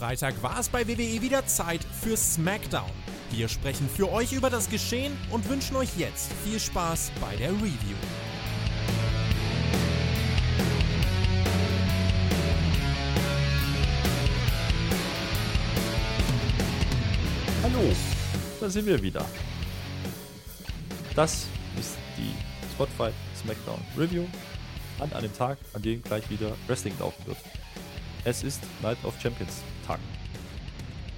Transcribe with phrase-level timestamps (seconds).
[0.00, 2.88] Freitag war es bei WWE wieder Zeit für SmackDown.
[3.32, 7.50] Wir sprechen für euch über das Geschehen und wünschen euch jetzt viel Spaß bei der
[7.50, 7.98] Review.
[17.62, 17.92] Hallo,
[18.58, 19.26] da sind wir wieder.
[21.14, 21.46] Das
[21.78, 22.32] ist die
[22.72, 24.24] Spotify SmackDown Review
[24.98, 27.36] an einem Tag, an dem gleich wieder Wrestling laufen wird.
[28.24, 29.98] Es ist Night of Champions Tag.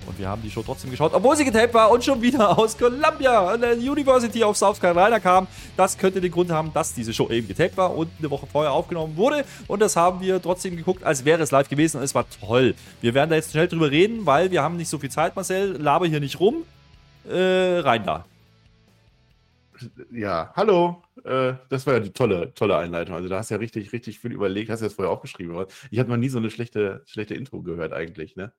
[0.06, 2.76] Und wir haben die Show trotzdem geschaut, obwohl sie getaped war und schon wieder aus
[2.76, 5.46] Columbia, der University of South Carolina kam.
[5.76, 8.72] Das könnte den Grund haben, dass diese Show eben getaped war und eine Woche vorher
[8.72, 9.44] aufgenommen wurde.
[9.68, 12.74] Und das haben wir trotzdem geguckt, als wäre es live gewesen und es war toll.
[13.00, 15.76] Wir werden da jetzt schnell drüber reden, weil wir haben nicht so viel Zeit, Marcel.
[15.80, 16.64] Laber hier nicht rum.
[17.30, 18.24] Äh, rein da.
[20.12, 21.02] Ja, hallo.
[21.24, 23.14] Äh, das war ja die tolle, tolle Einleitung.
[23.16, 25.66] Also da hast du ja richtig, richtig viel überlegt, hast du das vorher aufgeschrieben.
[25.90, 28.52] Ich hatte noch nie so eine schlechte, schlechte Intro gehört eigentlich, ne?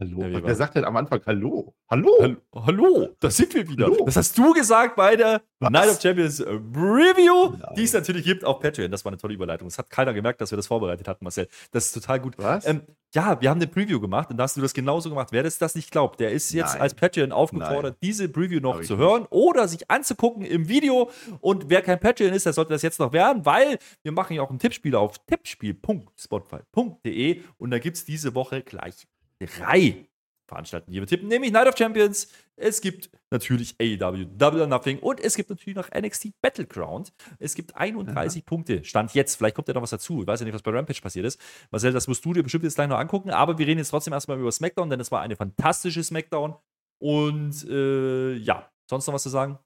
[0.00, 0.22] Hallo.
[0.24, 1.72] Ja, Wer sagt denn am Anfang Hallo?
[1.88, 2.10] Hallo?
[2.20, 3.84] Hallo, hallo da sind wir wieder.
[3.86, 4.04] Hallo.
[4.04, 5.70] Das hast du gesagt bei der Was?
[5.70, 7.74] Night of Champions Review, Nein.
[7.76, 8.90] die es natürlich gibt auf Patreon.
[8.90, 9.68] Das war eine tolle Überleitung.
[9.68, 11.46] Das hat keiner gemerkt, dass wir das vorbereitet hatten, Marcel.
[11.70, 12.34] Das ist total gut.
[12.38, 12.66] Was?
[12.66, 12.82] Ähm,
[13.14, 15.28] ja, wir haben eine Preview gemacht und da hast du das genauso gemacht.
[15.30, 16.82] Wer das, das nicht glaubt, der ist jetzt Nein.
[16.82, 17.98] als Patreon aufgefordert, Nein.
[18.02, 19.30] diese Preview noch zu hören nicht.
[19.30, 21.08] oder sich anzugucken im Video.
[21.40, 24.42] Und wer kein Patreon ist, der sollte das jetzt noch werden, weil wir machen ja
[24.42, 29.06] auch ein Tippspiel auf tippspiel.spotify.de und da gibt es diese Woche gleich
[29.46, 30.06] drei
[30.46, 32.28] veranstalten, die wir tippen, nämlich Night of Champions.
[32.56, 37.12] Es gibt natürlich AEW Double or Nothing und es gibt natürlich noch NXT Battleground.
[37.38, 38.44] Es gibt 31 Aha.
[38.46, 38.84] Punkte.
[38.84, 39.36] Stand jetzt.
[39.36, 40.20] Vielleicht kommt ja noch was dazu.
[40.20, 41.40] Ich weiß ja nicht, was bei Rampage passiert ist.
[41.70, 43.30] Marcel, das musst du dir bestimmt jetzt gleich noch angucken.
[43.30, 46.54] Aber wir reden jetzt trotzdem erstmal über SmackDown, denn es war eine fantastische SmackDown.
[46.98, 49.58] Und äh, ja, sonst noch was zu sagen?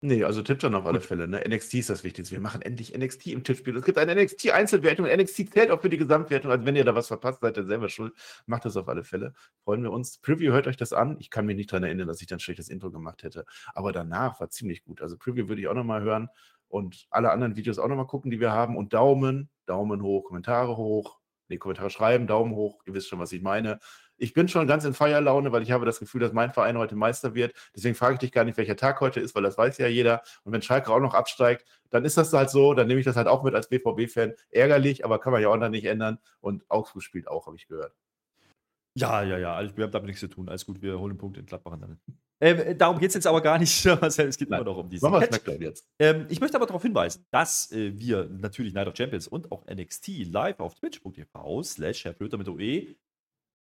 [0.00, 1.42] Nee, also Tipptown auf alle Fälle, ne?
[1.44, 2.36] NXT ist das Wichtigste.
[2.36, 3.76] Wir machen endlich NXT im Tippspiel.
[3.76, 6.52] Es gibt eine NXT-Einzelwertung und NXT zählt auch für die Gesamtwertung.
[6.52, 8.12] Also wenn ihr da was verpasst, seid ihr selber schuld.
[8.46, 9.34] Macht das auf alle Fälle.
[9.64, 10.18] Freuen wir uns.
[10.18, 11.16] Preview, hört euch das an.
[11.18, 13.44] Ich kann mich nicht daran erinnern, dass ich dann schlechtes Intro gemacht hätte.
[13.74, 15.02] Aber danach war ziemlich gut.
[15.02, 16.28] Also Preview würde ich auch nochmal hören
[16.68, 18.76] und alle anderen Videos auch nochmal gucken, die wir haben.
[18.76, 21.18] Und Daumen, Daumen hoch, Kommentare hoch.
[21.48, 22.82] Nee, Kommentare schreiben, Daumen hoch.
[22.86, 23.80] Ihr wisst schon, was ich meine
[24.18, 26.96] ich bin schon ganz in Feierlaune, weil ich habe das Gefühl, dass mein Verein heute
[26.96, 27.54] Meister wird.
[27.74, 30.22] Deswegen frage ich dich gar nicht, welcher Tag heute ist, weil das weiß ja jeder.
[30.44, 32.74] Und wenn Schalke auch noch absteigt, dann ist das halt so.
[32.74, 34.34] Dann nehme ich das halt auch mit als BVB-Fan.
[34.50, 36.18] Ärgerlich, aber kann man ja auch noch nicht ändern.
[36.40, 37.94] Und Augsburg spielt auch, habe ich gehört.
[38.94, 39.76] Ja, ja, ja.
[39.76, 40.48] wir haben damit nichts zu tun.
[40.48, 41.98] Alles gut, wir holen einen Punkt in Gladbach dann.
[42.40, 44.28] Ähm, darum geht es jetzt aber gar nicht, Marcel.
[44.28, 44.60] Es geht Nein.
[44.60, 45.88] immer noch um diese Machen wir jetzt.
[45.98, 49.66] Ähm, ich möchte aber darauf hinweisen, dass äh, wir natürlich Night of Champions und auch
[49.66, 52.94] NXT live auf twitch.tv slash Herr Flöter mit OE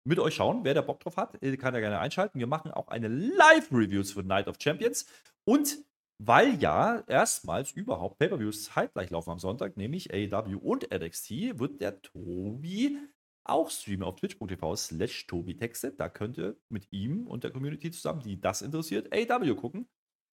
[0.06, 0.64] mit euch schauen.
[0.64, 2.40] Wer da Bock drauf hat, äh, kann ja gerne einschalten.
[2.40, 5.06] Wir machen auch eine Live-Reviews für Night of Champions.
[5.46, 5.78] Und
[6.24, 12.02] weil ja erstmals überhaupt Pay-Per-Views zeitgleich laufen am Sonntag, nämlich AEW und NXT, wird der
[12.02, 12.98] Tobi
[13.44, 15.92] auch streamen auf twitch.tv slash Tobi Texte.
[15.92, 19.88] Da könnt ihr mit ihm und der Community zusammen, die das interessiert, AEW gucken.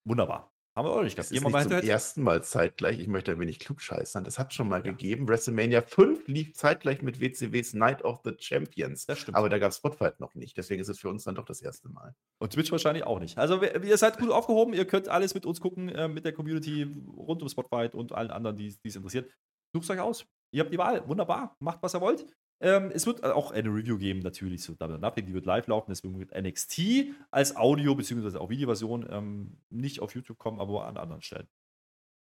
[0.07, 0.52] Wunderbar.
[0.75, 1.31] Haben wir auch nicht gehabt.
[1.31, 2.99] Das ist nicht zum ersten Mal zeitgleich.
[2.99, 4.25] Ich möchte ein wenig klugscheißern.
[4.25, 4.91] Das hat schon mal ja.
[4.91, 5.29] gegeben.
[5.29, 9.05] WrestleMania 5 lief zeitgleich mit WCWs Night of the Champions.
[9.05, 9.37] Das stimmt.
[9.37, 10.57] Aber da gab es Spotfight noch nicht.
[10.57, 12.15] Deswegen ist es für uns dann doch das erste Mal.
[12.39, 13.37] Und Twitch wahrscheinlich auch nicht.
[13.37, 14.73] Also ihr seid gut aufgehoben.
[14.73, 16.85] Ihr könnt alles mit uns gucken, äh, mit der Community
[17.17, 19.31] rund um Spotfight und allen anderen, die es interessiert.
[19.75, 20.27] Sucht euch aus.
[20.53, 21.07] Ihr habt die Wahl.
[21.07, 21.55] Wunderbar.
[21.61, 22.27] Macht, was ihr wollt.
[22.63, 25.91] Ähm, es wird auch eine Review geben, natürlich zu Double Nothing, die wird live laufen,
[25.91, 28.39] deswegen wird NXT als Audio- bzw.
[28.39, 31.49] auch Videoversion ähm, nicht auf YouTube kommen, aber an anderen Stellen.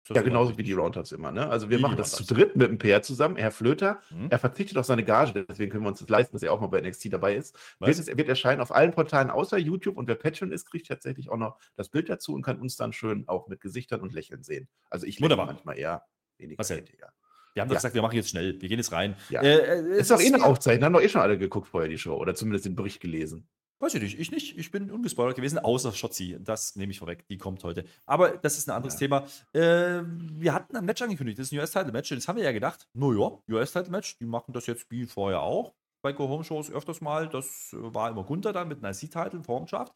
[0.07, 1.31] Das ja, genauso wie die Roundhouse immer.
[1.31, 1.47] Ne?
[1.47, 3.35] Also wir machen das zu dritt mit dem PR zusammen.
[3.35, 4.27] Herr Flöter, mhm.
[4.31, 6.67] er verzichtet auf seine Gage, deswegen können wir uns das leisten, dass er auch mal
[6.67, 7.55] bei NXT dabei ist.
[7.79, 11.29] Wird, es, wird erscheinen auf allen Portalen außer YouTube und wer Patreon ist, kriegt tatsächlich
[11.29, 14.43] auch noch das Bild dazu und kann uns dann schön auch mit Gesichtern und Lächeln
[14.43, 14.69] sehen.
[14.89, 16.03] Also ich lächle manchmal eher
[16.37, 16.59] weniger.
[16.59, 16.71] Was
[17.53, 17.79] wir haben doch ja.
[17.79, 18.61] gesagt, wir machen jetzt schnell.
[18.61, 19.15] Wir gehen jetzt rein.
[19.29, 19.41] Ja.
[19.41, 20.85] Äh, äh ist doch eh eine Aufzeichnung.
[20.85, 22.15] Haben doch eh schon alle geguckt vorher die Show.
[22.15, 23.47] Oder zumindest den Bericht gelesen.
[23.81, 24.19] Weiß ich nicht.
[24.19, 24.57] Ich nicht.
[24.57, 26.37] Ich bin ungespoilert gewesen, außer Schotzi.
[26.39, 27.27] Das nehme ich vorweg.
[27.27, 27.83] Die kommt heute.
[28.05, 28.99] Aber das ist ein anderes ja.
[28.99, 29.25] Thema.
[29.53, 31.39] Äh, wir hatten ein Match angekündigt.
[31.39, 32.09] Das ist ein US-Title-Match.
[32.09, 32.87] Das haben wir ja gedacht.
[32.93, 34.19] Naja, US-Title-Match.
[34.19, 35.73] Die machen das jetzt wie vorher auch.
[36.03, 37.27] Bei Go-Home-Shows öfters mal.
[37.27, 39.93] Das war immer Gunther dann mit einem IC-Title, Formschaft.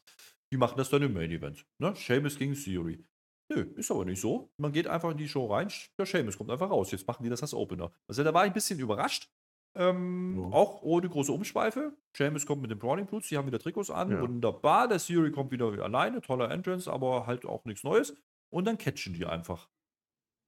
[0.52, 1.64] Die machen das dann im Main-Event.
[1.78, 1.94] Ne?
[1.94, 3.04] Sheamus gegen Theory.
[3.48, 4.50] Nö, ist aber nicht so.
[4.56, 6.90] Man geht einfach in die Show rein, der Seamus kommt einfach raus.
[6.90, 7.92] Jetzt machen die das als Opener.
[8.08, 9.30] Also da war ich ein bisschen überrascht.
[9.76, 10.56] Ähm, ja.
[10.56, 11.92] Auch ohne große Umschweife.
[12.16, 14.10] Seamus kommt mit den Browning Boots, die haben wieder Trikots an.
[14.10, 14.20] Ja.
[14.20, 14.88] Wunderbar.
[14.88, 16.22] Der Siri kommt wieder alleine.
[16.22, 18.16] Toller Entrance, aber halt auch nichts Neues.
[18.50, 19.68] Und dann catchen die einfach.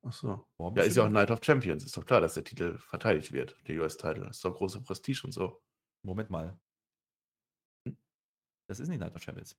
[0.07, 0.47] Ach so.
[0.59, 1.85] Ja, ist ja auch Night of Champions.
[1.85, 4.27] Ist doch klar, dass der Titel verteidigt wird, der US-Titel.
[4.31, 5.61] Ist doch große Prestige und so.
[6.05, 6.59] Moment mal.
[8.69, 9.57] Das ist nicht Night of Champions.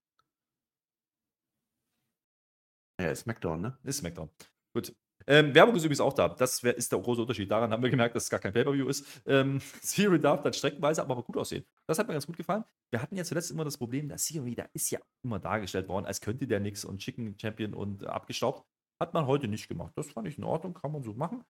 [2.99, 3.77] Ja, ist SmackDown, ne?
[3.83, 4.29] Ist SmackDown.
[4.73, 4.93] Gut.
[5.27, 6.29] Ähm, Werbung ist übrigens auch da.
[6.29, 7.49] Das wär, ist der große Unterschied.
[7.49, 9.05] Daran haben wir gemerkt, dass es gar kein Pay-Per-View ist.
[9.25, 11.65] Ähm, Theory darf dann streckenweise aber gut aussehen.
[11.87, 12.63] Das hat mir ganz gut gefallen.
[12.91, 16.05] Wir hatten ja zuletzt immer das Problem, dass Theory, da ist ja immer dargestellt worden,
[16.05, 18.65] als könnte der nichts und Chicken Champion und äh, abgestaubt.
[18.99, 19.93] Hat man heute nicht gemacht.
[19.95, 21.43] Das fand ich in Ordnung, kann man so machen.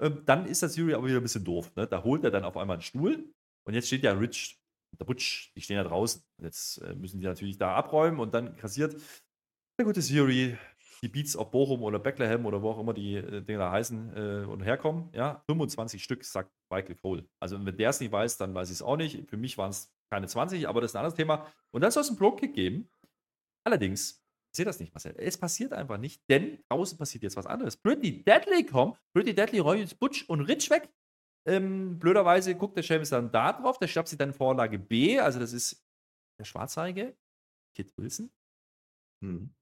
[0.00, 1.70] Ähm, dann ist das Theory aber wieder ein bisschen doof.
[1.76, 1.86] Ne?
[1.86, 3.32] Da holt er dann auf einmal einen Stuhl
[3.64, 4.58] und jetzt steht ja Rich
[4.92, 6.22] und der Butch, die stehen ja draußen.
[6.42, 8.96] Jetzt äh, müssen die natürlich da abräumen und dann kassiert
[9.78, 10.56] der gute Theory
[11.02, 14.16] die Beats auf Bochum oder Bethlehem oder wo auch immer die äh, Dinge da heißen
[14.16, 15.10] äh, und herkommen.
[15.12, 17.28] Ja, 25 Stück, sagt Michael Cole.
[17.40, 19.28] Also wenn der es nicht weiß, dann weiß ich es auch nicht.
[19.28, 21.46] Für mich waren es keine 20, aber das ist ein anderes Thema.
[21.72, 22.88] Und dann soll es einen Pro-Kick geben.
[23.64, 24.22] Allerdings,
[24.52, 25.14] ich sehe das nicht, Marcel.
[25.18, 27.76] Es passiert einfach nicht, denn draußen passiert jetzt was anderes.
[27.76, 28.98] Pretty Deadly kommt.
[29.12, 30.88] Pretty Deadly räumt Butch und Rich weg.
[31.46, 33.78] Ähm, blöderweise guckt der Seamus dann da drauf.
[33.78, 35.20] Der schnappt sich dann Vorlage B.
[35.20, 35.84] Also das ist
[36.40, 37.16] der Schwarzhaarige.
[37.76, 38.30] Kit Wilson.
[39.22, 39.54] Hm.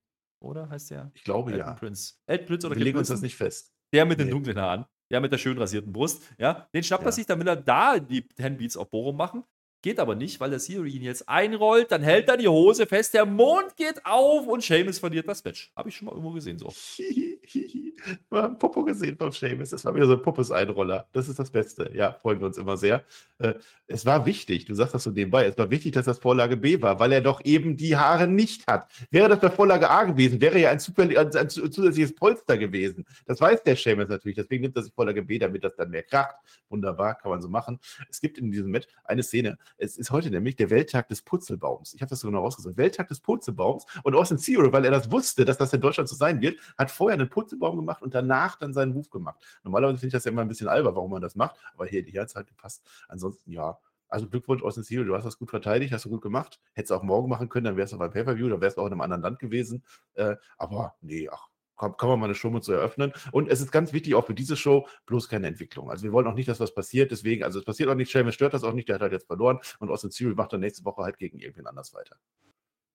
[0.44, 1.10] Oder heißt der?
[1.14, 1.74] Ich glaube Elton ja.
[1.74, 2.14] Prince.
[2.26, 3.72] Ed Prince oder Wir legen uns das nicht fest.
[3.92, 4.32] Der mit den Nee.
[4.32, 4.84] dunklen Haaren.
[5.10, 6.22] Der mit der schön rasierten Brust.
[6.38, 7.12] Ja, den schnappt er Ja.
[7.12, 9.44] sich, damit er da die 10 Beats auf Bochum machen.
[9.84, 11.92] Geht aber nicht, weil der Theory ihn jetzt einrollt.
[11.92, 13.12] Dann hält er die Hose fest.
[13.12, 15.70] Der Mond geht auf und Seamus verliert das Match.
[15.76, 16.72] Habe ich schon mal irgendwo gesehen so.
[18.30, 19.68] Wir haben Popo gesehen vom Seamus.
[19.68, 21.06] Das war wieder so ein Puppes-Einroller.
[21.12, 21.90] Das ist das Beste.
[21.94, 23.04] Ja, freuen wir uns immer sehr.
[23.38, 23.54] Äh,
[23.86, 26.80] es war wichtig, du sagst das so nebenbei, es war wichtig, dass das Vorlage B
[26.80, 28.88] war, weil er doch eben die Haare nicht hat.
[29.10, 33.04] Wäre das bei Vorlage A gewesen, wäre ja ein, ein, ein zusätzliches Polster gewesen.
[33.26, 34.36] Das weiß der Seamus natürlich.
[34.36, 36.36] Deswegen nimmt er sich Vorlage B, damit das dann mehr kracht.
[36.68, 37.78] Wunderbar, kann man so machen.
[38.08, 39.58] Es gibt in diesem Match eine Szene.
[39.76, 41.94] Es ist heute nämlich der Welttag des Purzelbaums.
[41.94, 42.76] Ich habe das so genau rausgesucht.
[42.76, 43.86] Welttag des Purzelbaums.
[44.02, 46.90] Und Austin Theory, weil er das wusste, dass das in Deutschland so sein wird, hat
[46.90, 49.38] vorher einen Purzelbaum gemacht und danach dann seinen Move gemacht.
[49.64, 51.56] Normalerweise finde ich das ja immer ein bisschen albern, warum man das macht.
[51.74, 52.82] Aber hier, die hat gepasst.
[53.08, 53.78] Ansonsten, ja.
[54.08, 56.60] Also Glückwunsch, Austin Theory, du hast das gut verteidigt, hast du gut gemacht.
[56.72, 58.86] Hättest du auch morgen machen können, dann wärst du beim Pay-Per-View, dann wärst du auch
[58.86, 59.82] in einem anderen Land gewesen.
[60.14, 63.12] Äh, aber nee, ach, kann, kann man mal eine Show mit so eröffnen.
[63.32, 65.90] Und es ist ganz wichtig auch für diese Show, bloß keine Entwicklung.
[65.90, 68.34] Also wir wollen auch nicht, dass was passiert, deswegen, also es passiert auch nicht, Sheamus
[68.34, 70.84] stört das auch nicht, der hat halt jetzt verloren und Austin Theory macht dann nächste
[70.84, 72.16] Woche halt gegen irgendwen anders weiter.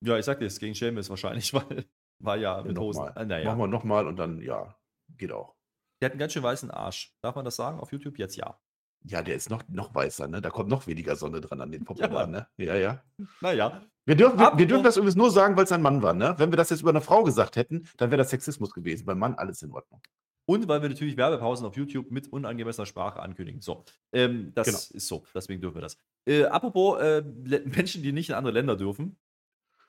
[0.01, 1.85] Ja, ich sag dir, es gegen Seamus wahrscheinlich, weil
[2.19, 3.05] war ja mit Hosen.
[3.05, 3.23] Nochmal.
[3.23, 3.45] Äh, naja.
[3.45, 4.75] Machen wir nochmal und dann, ja,
[5.17, 5.55] geht auch.
[6.01, 7.13] Der hat einen ganz schön weißen Arsch.
[7.21, 8.17] Darf man das sagen auf YouTube?
[8.17, 8.59] Jetzt ja.
[9.05, 10.41] Ja, der ist noch, noch weißer, ne?
[10.41, 12.47] Da kommt noch weniger Sonne dran an den Popo Ja, ne?
[12.57, 13.03] Ja, ja.
[13.41, 13.81] Naja.
[14.05, 16.35] Wir dürfen, wir, wir dürfen das übrigens nur sagen, weil es ein Mann war, ne?
[16.37, 19.05] Wenn wir das jetzt über eine Frau gesagt hätten, dann wäre das Sexismus gewesen.
[19.05, 20.01] Beim Mann alles in Ordnung.
[20.45, 23.61] Und weil wir natürlich Werbepausen auf YouTube mit unangemessener Sprache ankündigen.
[23.61, 24.79] So, ähm, das Genau.
[24.97, 25.95] ist so, deswegen dürfen wir das.
[26.25, 27.21] Äh, apropos äh,
[27.65, 29.15] Menschen, die nicht in andere Länder dürfen,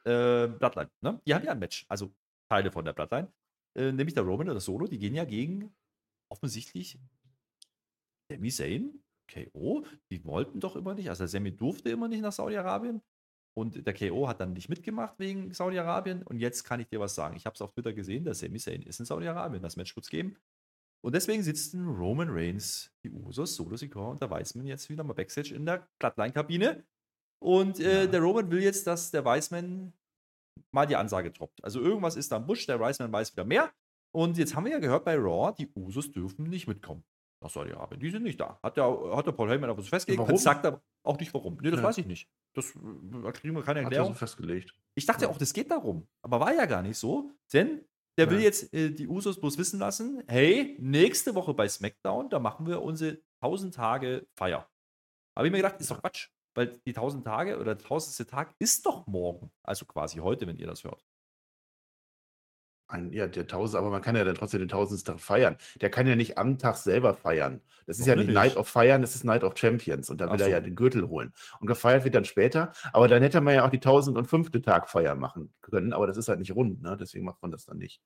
[0.05, 1.21] äh, Bloodline, ne?
[1.27, 2.13] Die haben ja ein Match, also
[2.51, 3.33] Teile von der Bloodline,
[3.75, 5.73] äh, nämlich der Roman und der Solo, die gehen ja gegen
[6.29, 6.99] offensichtlich
[8.31, 13.03] Sami Zayn, KO, die wollten doch immer nicht, also Sami durfte immer nicht nach Saudi-Arabien.
[13.57, 16.23] Und der KO hat dann nicht mitgemacht wegen Saudi-Arabien.
[16.23, 18.59] Und jetzt kann ich dir was sagen, ich habe es auf Twitter gesehen, der Sami
[18.59, 20.37] Zayn ist in Saudi-Arabien, das Match wird es geben.
[21.03, 25.15] Und deswegen sitzen Roman Reigns, die Usos, Solo Sikoa und der Weisman jetzt wieder mal
[25.15, 26.85] Backstage in der Bloodline-Kabine.
[27.43, 28.07] Und äh, Ja.
[28.07, 29.95] der Roman will jetzt, dass der Weisman
[30.73, 31.65] mal die Ansage droppt.
[31.65, 33.73] Also irgendwas ist da im Busch, der Weisman weiß wieder mehr.
[34.15, 37.03] Und jetzt haben wir ja gehört bei Raw, die Usos dürfen nicht mitkommen.
[37.43, 38.01] Nach Saudi-Arabien.
[38.01, 38.59] Die sind nicht da.
[38.63, 38.85] Hat der,
[39.17, 40.37] hat der Paul Heyman auf uns festgelegt, Warum?
[40.37, 41.57] sagt aber auch nicht warum.
[41.63, 41.87] Nee, das Ja.
[41.87, 42.29] weiß ich nicht.
[42.55, 42.79] Das äh,
[43.23, 44.15] da kriegen wir keine Hat er so Erklärung.
[44.15, 44.75] festgelegt.
[44.95, 45.31] Ich dachte Ja.
[45.31, 46.07] auch, das geht darum.
[46.23, 47.31] Aber war ja gar nicht so.
[47.53, 47.85] Denn
[48.19, 48.45] der will Ja.
[48.45, 52.83] jetzt äh, die Usos bloß wissen lassen: hey, nächste Woche bei SmackDown, da machen wir
[52.83, 54.69] unsere 1000 Tage Feier.
[55.35, 56.29] Habe ich mir gedacht, ist doch Quatsch.
[56.55, 58.29] Weil die 1000 Tage oder der 1000.
[58.29, 59.51] Tag ist doch morgen.
[59.63, 61.07] Also quasi heute, wenn ihr das hört.
[62.91, 65.57] Ein, ja, der Tausend, aber man kann ja dann trotzdem den Tausendstag feiern.
[65.81, 67.61] Der kann ja nicht am Tag selber feiern.
[67.87, 68.57] Das ist ja Warum nicht denn Night nicht?
[68.57, 70.11] of Feiern, das ist Night of Champions.
[70.11, 70.51] Und da will Ach er so.
[70.53, 71.33] ja den Gürtel holen.
[71.61, 72.73] Und gefeiert wird dann später.
[72.93, 74.51] Aber dann hätte man ja auch die 1005.
[74.63, 75.93] Tag Feier machen können.
[75.93, 76.97] Aber das ist halt nicht rund, ne?
[76.99, 78.01] Deswegen macht man das dann nicht.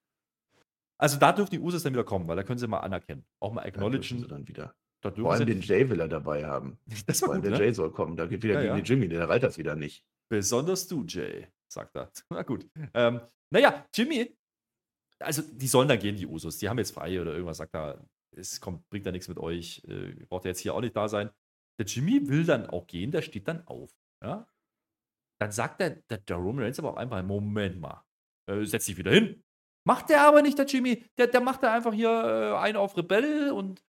[0.99, 3.25] Also da dürfen die Usos dann wieder kommen, weil da können sie mal anerkennen.
[3.41, 4.27] Auch mal Da acknowledgen.
[4.29, 4.75] dann wieder.
[5.01, 6.79] Da Vor allem den Jay will er dabei haben.
[7.07, 7.65] das Vor war allem gut, der ne?
[7.67, 8.17] Jay soll kommen.
[8.17, 8.81] Da geht wieder Ja, gegen ja.
[8.81, 10.05] den Jimmy, der reilt das wieder nicht.
[10.31, 12.11] Besonders du, Jay, sagt er.
[12.31, 12.67] Na gut.
[12.95, 14.35] Ähm, naja, Jimmy,
[15.21, 16.59] also die sollen dann gehen, die Usos.
[16.59, 18.05] Die haben jetzt frei oder irgendwas, sagt er,
[18.37, 21.09] es kommt, bringt da nichts mit euch, äh, braucht er jetzt hier auch nicht da
[21.09, 21.31] sein.
[21.79, 23.93] Der Jimmy will dann auch gehen, der steht dann auf.
[24.23, 24.47] Ja?
[25.41, 28.05] Dann sagt der, der, der Roman Reigns aber auch einfach, Moment mal,
[28.51, 29.43] äh, setz dich wieder hin.
[29.87, 31.05] Macht der aber nicht, der Jimmy.
[31.19, 33.85] Der, der macht da einfach hier äh, einen auf Rebell und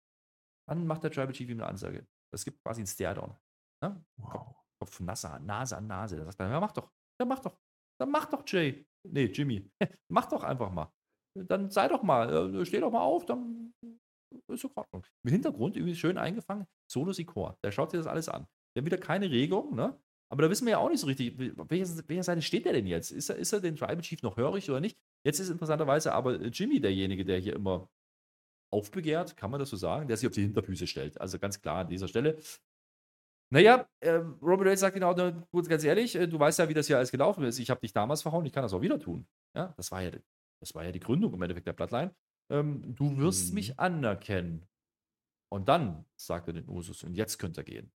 [0.68, 2.06] dann macht der Tribal Chief ihm eine Ansage.
[2.32, 3.36] Es gibt quasi einen Stare-Down.
[3.82, 4.00] Ja?
[4.18, 4.54] Wow.
[4.80, 6.16] Kopf, Nase, Nase an Nase.
[6.16, 6.92] Da sagt er, ja, mach doch.
[7.20, 7.58] Ja, mach doch.
[8.00, 8.86] Dann mach doch, Jay.
[9.08, 9.68] Nee, Jimmy.
[10.08, 10.92] mach doch einfach mal.
[11.48, 13.72] Dann sei doch mal, äh, steh doch mal auf, dann
[14.48, 15.04] ist in Ordnung.
[15.24, 17.56] Im Hintergrund, irgendwie schön eingefangen, Solo Sikor.
[17.64, 18.46] Der schaut sich das alles an.
[18.74, 19.98] Der hat wieder keine Regung, ne?
[20.32, 22.86] Aber da wissen wir ja auch nicht so richtig, welcher, welcher Seite steht der denn
[22.86, 23.10] jetzt?
[23.10, 24.96] Ist er, ist er den Tribal Chief noch hörig oder nicht?
[25.26, 27.88] Jetzt ist interessanterweise aber Jimmy derjenige, der hier immer
[28.72, 31.20] aufbegehrt, kann man das so sagen, der sich auf die Hinterfüße stellt.
[31.20, 32.38] Also ganz klar an dieser Stelle.
[33.52, 35.12] Naja, äh, Robert Reigns sagt genau,
[35.50, 37.58] gut, ganz ehrlich, äh, du weißt ja, wie das hier alles gelaufen ist.
[37.58, 39.26] Ich habe dich damals verhauen, ich kann das auch wieder tun.
[39.56, 40.12] Ja, das war ja,
[40.60, 42.14] das war ja die Gründung im Endeffekt der Bloodline.
[42.50, 43.54] Ähm, du wirst Mhm.
[43.54, 44.66] mich anerkennen.
[45.48, 47.92] Und dann sagt er den Usus, und jetzt könnt ihr gehen.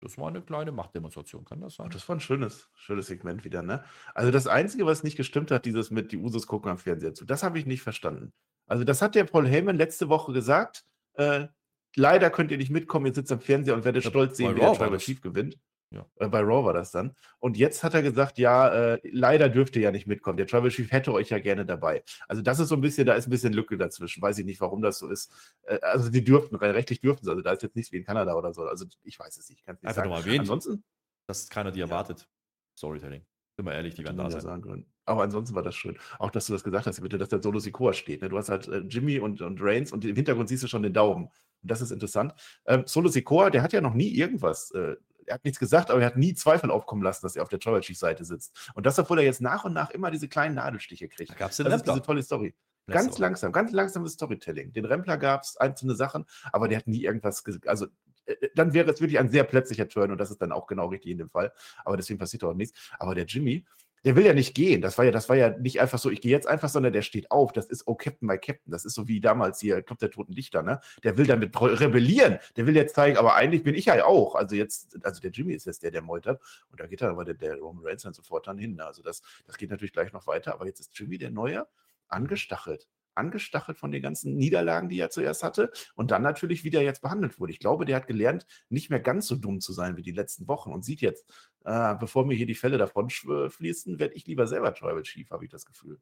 [0.00, 1.90] Das war eine kleine Machtdemonstration, kann das Oh, sein?
[1.90, 3.84] das war ein schönes, schönes Segment wieder, ne?
[4.14, 7.24] Also das Einzige, was nicht gestimmt hat, dieses mit die Usos gucken am Fernseher zu,
[7.24, 8.32] das habe ich nicht verstanden.
[8.66, 10.84] Also das hat der Paul Heyman letzte Woche gesagt.
[11.14, 11.48] Äh,
[11.96, 14.72] leider könnt ihr nicht mitkommen, ihr sitzt am Fernseher und werdet stolz sehen, wie der
[14.74, 14.98] Tribal.
[14.98, 15.58] Chief gewinnt.
[15.90, 16.04] Ja.
[16.16, 17.14] Äh, bei Raw war das dann.
[17.38, 20.36] Und jetzt hat er gesagt, ja, äh, leider dürft ihr ja nicht mitkommen.
[20.36, 22.02] Der Tribal Chief hätte euch ja gerne dabei.
[22.28, 24.20] Also das ist so ein bisschen, da ist ein bisschen Lücke dazwischen.
[24.22, 25.32] Weiß ich nicht, warum das so ist.
[25.62, 27.30] Äh, also die dürften, rein rechtlich dürften sie.
[27.30, 28.62] Also da ist jetzt nichts wie in Kanada oder so.
[28.64, 29.60] Also ich weiß es nicht.
[29.60, 30.10] Ich kann's nicht Einfach sagen.
[30.10, 30.40] nur erwähnt.
[30.40, 30.84] Ansonsten
[31.26, 31.86] Dass keiner die Ja.
[31.86, 32.28] erwartet.
[32.76, 33.24] Storytelling.
[33.56, 34.40] Sind wir ehrlich, die werden da ja sein.
[34.42, 34.86] sagen können.
[35.04, 35.98] Aber ansonsten war das schön.
[36.18, 38.20] Auch, dass du das gesagt hast, bitte, dass der Solo Sikoa steht.
[38.22, 38.28] Ne?
[38.28, 40.92] Du hast halt äh, Jimmy und, und Reigns und im Hintergrund siehst du schon den
[40.92, 41.24] Daumen.
[41.24, 42.34] Und das ist interessant.
[42.66, 44.70] Ähm, Solo Sikoa, der hat ja noch nie irgendwas.
[44.72, 44.96] Äh,
[45.28, 47.60] er hat nichts gesagt, aber er hat nie Zweifel aufkommen lassen, dass er auf der
[47.60, 48.70] Tribal Chief Seite sitzt.
[48.74, 51.30] Und das, obwohl er jetzt nach und nach immer diese kleinen Nadelstiche kriegt.
[51.30, 52.54] Da gab es den Das ist diese tolle Story.
[52.86, 53.22] Letzte Ganz Woche.
[53.22, 54.72] langsam, ganz langsames Storytelling.
[54.72, 57.68] Den Rempler gab es, einzelne Sachen, aber der hat nie irgendwas gesagt.
[57.68, 57.86] Also,
[58.24, 60.86] äh, dann wäre es wirklich ein sehr plötzlicher Turn und das ist dann auch genau
[60.86, 61.52] richtig in dem Fall.
[61.84, 62.78] Aber deswegen passiert auch nichts.
[62.98, 63.66] Aber der Jimmy,
[64.04, 64.80] der will ja nicht gehen.
[64.80, 67.02] Das war ja, das war ja nicht einfach so, ich gehe jetzt einfach, sondern der
[67.02, 67.52] steht auf.
[67.52, 68.70] Das ist Oh Captain, my Captain.
[68.70, 70.80] Das ist so wie damals hier Club der Toten Dichter, ne?
[71.04, 72.38] Der will damit rebellieren.
[72.56, 74.34] Der will jetzt zeigen, aber eigentlich bin ich ja auch.
[74.34, 76.40] Also jetzt, also der Jimmy ist jetzt der, der meutert.
[76.70, 78.80] Und da geht dann aber der, der Roman Reigns dann sofort dann hin.
[78.80, 80.54] Also das, das geht natürlich gleich noch weiter.
[80.54, 81.66] Aber jetzt ist Jimmy der Neue
[82.08, 82.88] angestachelt.
[83.14, 87.02] Angestachelt von den ganzen Niederlagen, die er zuerst hatte und dann natürlich, wie der jetzt
[87.02, 87.52] behandelt wurde.
[87.52, 90.46] Ich glaube, der hat gelernt, nicht mehr ganz so dumm zu sein wie die letzten
[90.46, 91.26] Wochen und sieht jetzt,
[91.64, 95.44] äh, bevor mir hier die Fälle davon fließen, werde ich lieber selber Tribal Chief, habe
[95.44, 95.98] ich das Gefühl.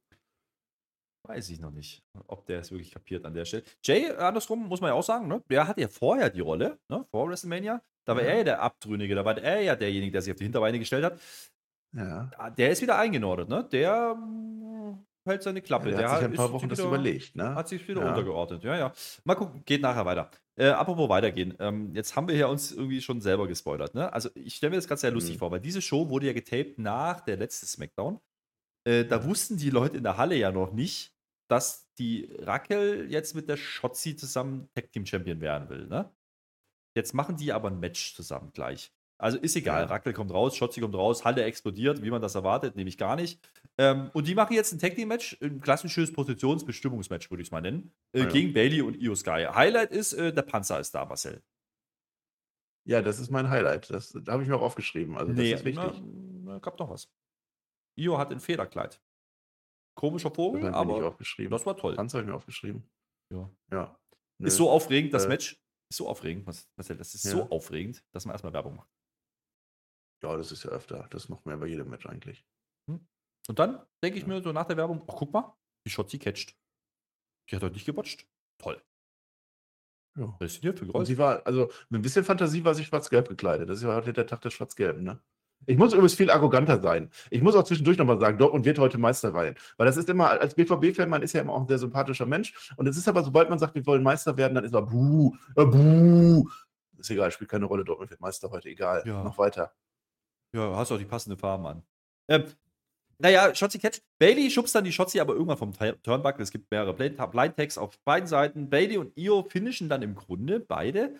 [1.25, 3.65] Weiß ich noch nicht, ob der es wirklich kapiert an der Stelle.
[3.83, 5.43] Jay, andersrum, muss man ja auch sagen, ne?
[5.51, 7.05] der hatte ja vorher die Rolle, ne?
[7.11, 7.83] vor WrestleMania.
[8.05, 8.29] Da war Ja.
[8.29, 11.05] er ja der Abtrünnige, da war er ja derjenige, der sich auf die Hinterbeine gestellt
[11.05, 11.21] hat.
[11.93, 12.31] Ja.
[12.37, 13.65] Ah, Der ist wieder eingenordet, ne?
[13.73, 15.91] Der mm, hält seine Klappe.
[15.91, 17.55] Der hat sich ein paar Wochen das wieder- überlegt, ne?
[17.57, 18.09] Hat sich wieder Ja.
[18.11, 18.63] untergeordnet.
[18.63, 18.93] Ja, ja.
[19.25, 20.31] Mal gucken, geht nachher weiter.
[20.59, 21.55] Äh, apropos weitergehen.
[21.59, 23.95] Ähm, jetzt haben wir ja uns irgendwie schon selber gespoilert.
[23.95, 24.11] Ne?
[24.13, 25.39] Also ich stelle mir das gerade sehr lustig Mhm.
[25.41, 28.21] vor, weil diese Show wurde ja getaped nach der letzten Smackdown.
[28.87, 31.15] Äh, da wussten die Leute in der Halle ja noch nicht,
[31.51, 35.87] dass die Rackel jetzt mit der Shotzi zusammen Tag Team Champion werden will.
[35.89, 36.15] Ne?
[36.97, 38.93] Jetzt machen die aber ein Match zusammen gleich.
[39.19, 39.87] Also ist egal, Ja.
[39.87, 43.41] Rackel kommt raus, Shotzi kommt raus, Halle explodiert, wie man das erwartet, nämlich gar nicht.
[43.79, 47.53] Ähm, und die machen jetzt ein Tag Team Match, ein klassisches Positionsbestimmungsmatch, würde ich es
[47.53, 48.29] mal nennen, äh, Ah, ja.
[48.31, 49.47] gegen Bailey und Io Sky.
[49.51, 51.43] Highlight ist, äh, der Panzer ist da, Marcel.
[52.87, 53.91] Ja, das ist mein Highlight.
[53.91, 55.17] Das, da habe ich mir auch aufgeschrieben.
[55.17, 55.75] Also das ist wichtig.
[55.77, 57.11] Na, na, gab noch was.
[57.99, 59.01] Io hat ein Federkleid.
[59.99, 61.17] Komischer Das Vogel, ich nicht aber
[61.51, 61.97] das war toll.
[61.97, 62.85] Tanz habe ich mir aufgeschrieben.
[63.33, 63.51] Ja.
[63.73, 63.99] Ja.
[64.39, 64.47] Nö.
[64.47, 65.59] Ist so aufregend, das Äh, Match.
[65.91, 67.31] Ist so aufregend, Marcel, das ist Ja.
[67.31, 68.91] so aufregend, dass man erstmal Werbung macht.
[70.23, 71.07] Ja, das ist ja öfter.
[71.11, 72.45] Das macht man ja bei jedem Match eigentlich.
[73.49, 75.57] Und dann denke ich mir so nach der Werbung, ach guck mal,
[75.87, 76.57] die Shotzi catcht.
[77.49, 78.27] Die hat heute nicht gebotcht.
[78.59, 78.83] Toll.
[80.19, 80.35] Ja.
[80.41, 81.07] Was ist denn hier für Und Gold?
[81.07, 83.69] sie war, also mit ein bisschen Fantasie war sie schwarz-gelb gekleidet.
[83.69, 85.21] Das ist ja heute der Tag der Schwarz-Gelben, ne?
[85.67, 87.11] Ich muss übrigens viel arroganter sein.
[87.31, 89.57] Ich muss auch zwischendurch nochmal sagen, Dortmund wird heute Meister werden.
[89.77, 92.73] Weil das ist immer, als BVB-Fan, man ist ja immer auch ein sehr sympathischer Mensch.
[92.77, 95.35] Und es ist aber, sobald man sagt, wir wollen Meister werden, dann ist er buh,
[95.57, 96.49] äh, buh.
[96.99, 97.85] Ist egal, spielt keine Rolle.
[97.85, 99.03] Dortmund wird Meister heute, egal.
[99.07, 99.23] Ja.
[99.23, 99.73] Noch weiter.
[100.55, 101.83] Ja, hast auch die passende Farben an.
[102.29, 102.45] Ähm,
[103.19, 104.03] naja, Shotzi catcht.
[104.19, 106.43] Bailey schubst dann die Shotzi aber irgendwann vom Tur- Turnbuckle.
[106.43, 108.69] Es gibt mehrere Blind Tags auf beiden Seiten.
[108.69, 111.15] Bailey und Io finishen dann im Grunde beide.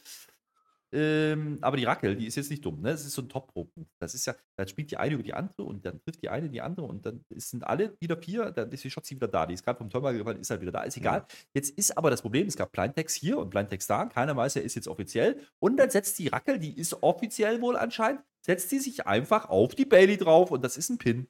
[0.93, 2.91] Ähm, aber die Rackel, die ist jetzt nicht dumm, ne?
[2.91, 3.69] Das ist so ein top -Move.
[3.99, 6.49] Das ist ja, da spielt die eine über die andere und dann trifft die eine
[6.49, 9.47] die andere und dann sind alle wieder vier, dann ist die Shotzi wieder da.
[9.47, 11.27] Die ist gerade vom Turnbuckle gefallen, ist halt wieder da, ist egal.
[11.55, 14.07] Jetzt ist aber das Problem, es gab Blind Tags hier und Blind Tags da.
[14.07, 15.41] Keiner weiß, er ist jetzt offiziell.
[15.59, 19.75] Und dann setzt die Rackel, die ist offiziell wohl anscheinend, setzt die sich einfach auf
[19.75, 21.27] die Bailey drauf und das ist ein Pin.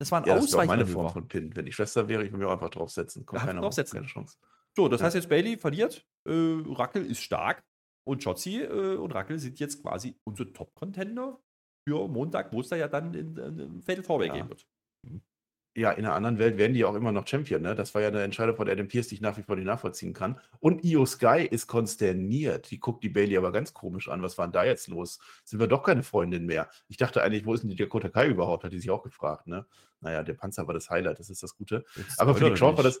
[0.00, 0.86] Das war ein Ja, das ist auch meine.
[0.86, 1.54] Form von Pin.
[1.54, 3.26] Wenn ich Schwester wäre, ich würde mir auch einfach draufsetzen.
[3.26, 3.98] Kommt Einfach keiner draufsetzen.
[3.98, 4.36] Keine Chance.
[4.74, 5.06] So, das Ja.
[5.06, 7.62] heißt jetzt Bailey verliert, äh, Rackel ist stark
[8.04, 11.38] und Shotzi äh, und Rackel sind jetzt quasi unsere Top-Contender
[11.88, 14.32] für Montag, wo es da ja dann in, in, in Fatal Four Ja.
[14.34, 14.66] gehen wird.
[15.76, 17.62] ja, in einer anderen Welt werden die auch immer noch Champion.
[17.62, 17.74] Ne?
[17.74, 20.12] Das war ja eine Entscheidung von Adam Pierce, die ich nach wie vor nicht nachvollziehen
[20.12, 20.38] kann.
[20.60, 22.70] Und Io Sky ist konsterniert.
[22.70, 24.22] Die guckt die Bailey aber ganz komisch an.
[24.22, 25.18] Was war denn da jetzt los?
[25.44, 26.68] Sind wir doch keine Freundin mehr?
[26.88, 28.64] Ich dachte eigentlich, wo ist denn die Dakota Kai überhaupt?
[28.64, 29.46] Hat die sich auch gefragt.
[29.46, 29.64] Ne?
[30.00, 31.84] Naja, der Panzer war das Highlight, das ist das Gute.
[31.96, 33.00] Jetzt Aber für die Crowd war das.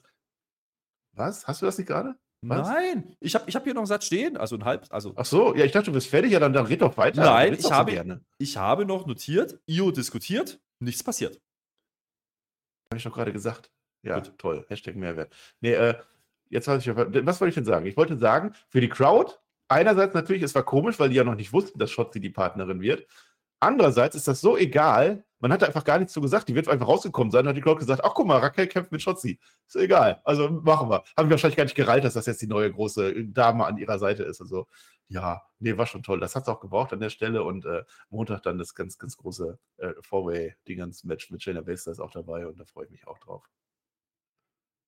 [1.14, 1.46] Was?
[1.46, 2.16] Hast du das nicht gerade?
[2.44, 2.68] Was?
[2.68, 5.24] Nein, ich habe ich hab hier noch einen Satz stehen, also ein halb, also Ach
[5.24, 6.32] so, ja, ich dachte, du bist fertig.
[6.32, 7.22] Ja, dann, dann red doch weiter.
[7.22, 8.20] Nein, ich so habe- Gerne.
[8.38, 11.40] ich habe noch notiert, Io diskutiert, nichts passiert.
[12.90, 13.70] Habe ich doch gerade gesagt.
[14.02, 14.36] Ja, Gut.
[14.38, 14.66] toll.
[14.68, 15.32] Hashtag Mehrwert.
[15.60, 15.94] Nee, äh,
[16.50, 17.86] jetzt weiß ich, was wollte ich denn sagen?
[17.86, 19.34] Ich wollte sagen, für die Crowd
[19.68, 22.80] einerseits natürlich, es war komisch, weil die ja noch nicht wussten, dass Shotzi die Partnerin
[22.80, 23.06] wird.
[23.62, 26.48] Andererseits ist das so egal, man hat einfach gar nichts so gesagt.
[26.48, 27.44] Die wird einfach rausgekommen sein.
[27.44, 29.38] Dann hat die Crowd gesagt: Ach, guck mal, Raquel kämpft mit Shotzi.
[29.66, 30.20] Ist egal.
[30.24, 31.04] Also machen wir.
[31.16, 33.98] Haben wir wahrscheinlich gar nicht gereilt, dass das jetzt die neue große Dame an ihrer
[34.00, 34.40] Seite ist.
[34.40, 34.66] Also,
[35.08, 36.18] ja, nee, war schon toll.
[36.20, 37.44] Das hat es auch gebraucht an der Stelle.
[37.44, 42.10] Und äh, Montag dann das ganz, ganz große äh, Four-Way-Dingens-Match mit Shayna Baszler ist auch
[42.10, 42.46] dabei.
[42.48, 43.48] Und da freue ich mich auch drauf.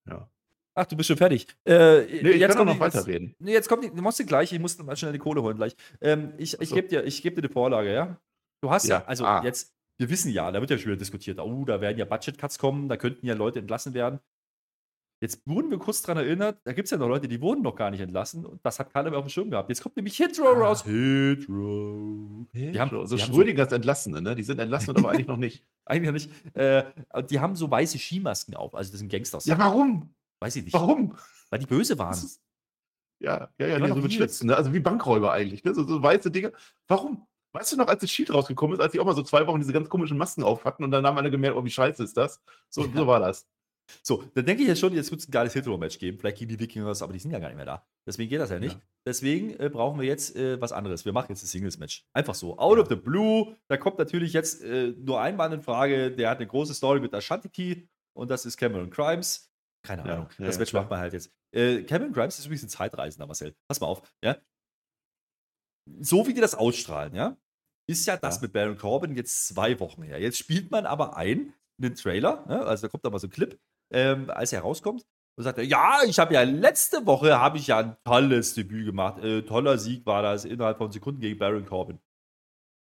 [0.09, 0.29] Ja.
[0.77, 1.47] Ach, du bist schon fertig.
[1.65, 3.35] Äh, Nee, ich kann auch noch die- weiterreden.
[3.39, 5.57] Nee, jetzt kommt die, du musst die gleich, ich muss mal schnell die Kohle holen
[5.57, 5.77] gleich.
[6.01, 6.75] Ähm, ich ich so.
[6.75, 8.21] gebe dir, ich geb dir die Vorlage, ja?
[8.65, 9.43] Du hast ja, Ja, also ah.
[9.45, 12.59] jetzt, wir wissen ja, da wird ja schon wieder diskutiert, oh, da werden ja Budget-Cuts
[12.59, 14.21] kommen, da könnten ja Leute entlassen werden.
[15.21, 17.77] Jetzt wurden wir kurz daran erinnert, da gibt es ja noch Leute, die wurden noch
[17.77, 19.69] gar nicht entlassen und das hat keiner mehr auf dem Schirm gehabt.
[19.69, 20.53] Jetzt kommt nämlich Hitro Ah.
[20.53, 20.83] raus.
[20.85, 22.47] Hitro.
[22.55, 24.35] Die haben, so so die Schrödingers Entlassene, ne?
[24.35, 25.63] Die sind entlassen, aber eigentlich noch nicht.
[25.85, 26.57] eigentlich noch nicht.
[26.57, 26.85] Äh,
[27.29, 29.45] die haben so weiße Skimasken auf, also das sind Gangsters.
[29.45, 30.15] Ja, warum?
[30.41, 30.73] Weiß ich nicht.
[30.73, 31.15] Warum?
[31.51, 32.13] Weil die böse waren.
[32.13, 32.41] Ist,
[33.21, 34.13] ja, ja, ja, Die waren so mit.
[34.13, 34.57] Schlitzen, ne?
[34.57, 35.75] Also wie Bankräuber eigentlich, ne?
[35.75, 36.53] So, so weiße Dinge.
[36.89, 37.27] Warum?
[37.55, 39.61] Weißt du noch, als das Shield rausgekommen ist, als die auch mal so zwei Wochen
[39.61, 42.17] diese ganz komischen Masken auf hatten und dann haben alle gemerkt, oh, wie scheiße ist
[42.17, 42.43] das?
[42.69, 42.93] So, Ja.
[42.95, 43.47] so war das.
[44.03, 46.19] So, dann denke ich jetzt schon, jetzt wird es ein geiles Hitro-Match geben.
[46.19, 47.87] Vielleicht gegen die Wikingers, aber die sind ja gar nicht mehr da.
[48.07, 48.77] Deswegen geht das ja nicht.
[48.77, 48.83] Ja.
[49.07, 51.05] Deswegen äh, brauchen wir jetzt äh, was anderes.
[51.05, 52.07] Wir machen jetzt ein Singles-Match.
[52.15, 52.59] Einfach so.
[52.59, 53.55] Out of the blue.
[53.69, 56.99] Da kommt natürlich jetzt äh, nur ein Mann in Frage, der hat eine große Story
[57.01, 59.51] mit Ashanti und das ist Cameron Crimes.
[59.87, 60.29] Keine Ja, Ahnung.
[60.39, 61.31] ja, das ja, Match macht man halt jetzt.
[61.55, 63.55] Äh, Cameron Crimes ist übrigens ein Zeitreisender, Marcel.
[63.69, 64.03] Pass mal auf.
[64.25, 64.39] Ja?
[66.01, 67.37] So wie die das ausstrahlen, ja,
[67.87, 68.43] ist ja das Ja.
[68.43, 70.21] mit Baron Corbin jetzt zwei Wochen her.
[70.21, 72.65] Jetzt spielt man aber ein, einen Trailer, ne?
[72.65, 73.59] also da kommt da mal so ein Clip,
[73.93, 75.05] ähm, als er rauskommt
[75.37, 78.87] und sagt, er, ja, ich habe ja letzte Woche habe ich ja ein tolles Debüt
[78.87, 81.99] gemacht, äh, toller Sieg war das innerhalb von Sekunden gegen Baron Corbin.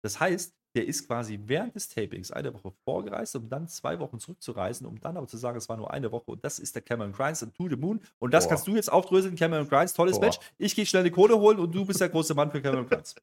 [0.05, 4.21] Das heißt, der ist quasi während des Tapings eine Woche vorgereist, um dann zwei Wochen
[4.21, 6.83] zurückzureisen, um dann aber zu sagen, es war nur eine Woche und das ist der
[6.83, 8.51] Cameron Grimes und To the Moon und das Boah.
[8.51, 10.27] kannst du jetzt aufdröseln, Cameron Grimes, tolles Boah.
[10.27, 10.39] Match.
[10.59, 13.15] Ich gehe schnell die Kohle holen und du bist der große Mann für Cameron Grimes.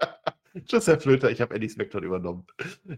[0.66, 2.46] Tschüss, Herr Flöter, ich habe Eddie Spector übernommen.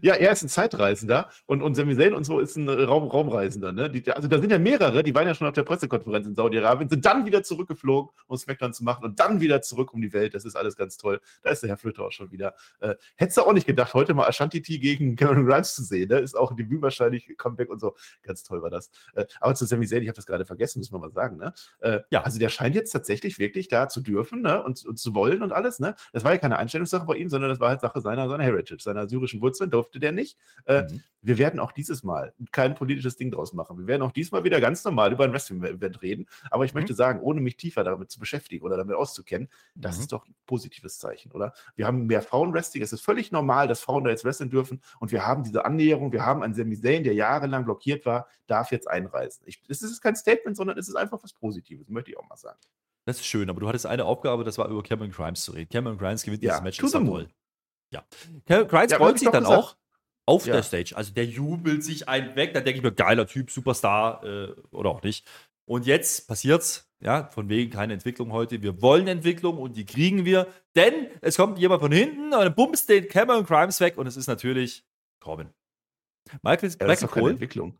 [0.01, 3.71] Ja, er ist ein Zeitreisender und, und Sami Zayn und so ist ein Raum, Raumreisender.
[3.71, 3.89] Ne?
[3.89, 6.89] Die, also da sind ja mehrere, die waren ja schon auf der Pressekonferenz in Saudi-Arabien,
[6.89, 10.33] sind dann wieder zurückgeflogen, um Smackdown zu machen und dann wieder zurück um die Welt.
[10.33, 11.21] Das ist alles ganz toll.
[11.43, 12.55] Da ist der Herr Flöter auch schon wieder.
[12.79, 16.09] Äh, hättest du auch nicht gedacht, heute mal Ashanti T gegen Cameron Grimes zu sehen.
[16.09, 16.19] Ne?
[16.19, 17.95] Ist auch ein Debüt wahrscheinlich, Comeback und so.
[18.23, 18.91] Ganz toll war das.
[19.13, 21.37] Äh, aber zu Sami Zayn, ich habe das gerade vergessen, muss man mal sagen.
[21.37, 21.53] Ne?
[21.79, 22.23] Äh, Ja.
[22.23, 24.61] Also der scheint jetzt tatsächlich wirklich da zu dürfen ne?
[24.61, 25.79] und, und zu wollen und alles.
[25.79, 25.95] Ne?
[26.11, 28.81] Das war ja keine Einstellungssache bei ihm, sondern das war halt Sache seiner, seiner Heritage,
[28.83, 30.37] seiner syrischen Wurzeln, durfte der nicht.
[30.65, 31.01] Äh, Mhm.
[31.21, 33.79] Wir werden auch dieses Mal kein politisches Ding draus machen.
[33.79, 36.27] Wir werden auch diesmal wieder ganz normal über ein Wrestling-Event reden.
[36.51, 36.81] Aber ich Mhm.
[36.81, 40.01] möchte sagen, ohne mich tiefer damit zu beschäftigen oder damit auszukennen, das Mhm.
[40.01, 41.53] ist doch ein positives Zeichen, oder?
[41.75, 42.83] Wir haben mehr Frauenwrestling.
[42.83, 44.81] Es ist völlig normal, dass Frauen da jetzt wrestlen dürfen.
[44.99, 46.11] Und wir haben diese Annäherung.
[46.11, 49.41] Wir haben einen Sami Zayn, der jahrelang blockiert war, darf jetzt einreisen.
[49.47, 52.37] Ich, es ist kein Statement, sondern es ist einfach was Positives, möchte ich auch mal
[52.37, 52.59] sagen.
[53.05, 55.69] Das ist schön, aber du hattest eine Aufgabe, das war über Cameron Grimes zu reden.
[55.69, 57.07] Cameron Grimes gewinnt Ja, dieses Match, doch moon.
[57.25, 57.27] toll.
[57.93, 58.03] Ja.
[58.45, 59.59] Cameron Grimes Ja, freut ich sich dann gesagt.
[59.63, 59.77] auch
[60.27, 60.53] auf Ja.
[60.53, 60.95] der Stage.
[60.97, 64.89] Also der jubelt sich einen weg, da denke ich mir, geiler Typ, Superstar äh, oder
[64.89, 65.27] auch nicht.
[65.67, 68.61] Und jetzt passiert's, ja, von wegen keine Entwicklung heute.
[68.63, 72.55] Wir wollen Entwicklung und die kriegen wir, denn es kommt jemand von hinten und dann
[72.55, 74.83] bumst den Cameron Grimes weg und es ist natürlich
[75.19, 75.49] Corbin.
[76.41, 77.79] Michael, Ja, das ist Michael doch keine Cole, Entwicklung.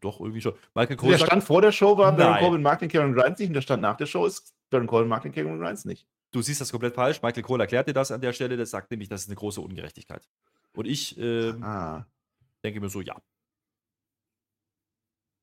[0.00, 0.54] Doch irgendwie schon.
[0.74, 2.38] Michael Cole Der sagt, Stand vor der Show war Baron.
[2.38, 5.08] Corbin mag den Cameron Grimes nicht und der Stand nach der Show ist Baron Corbin
[5.08, 6.06] mag den Cameron Grimes nicht.
[6.32, 7.22] du siehst das komplett falsch.
[7.22, 8.56] Michael Cole erklärt dir das an der Stelle.
[8.56, 10.28] Das sagt nämlich, das ist eine große Ungerechtigkeit.
[10.74, 12.06] Und ich ähm, Ah.
[12.64, 13.14] denke mir so, ja.
[13.14, 13.22] Hat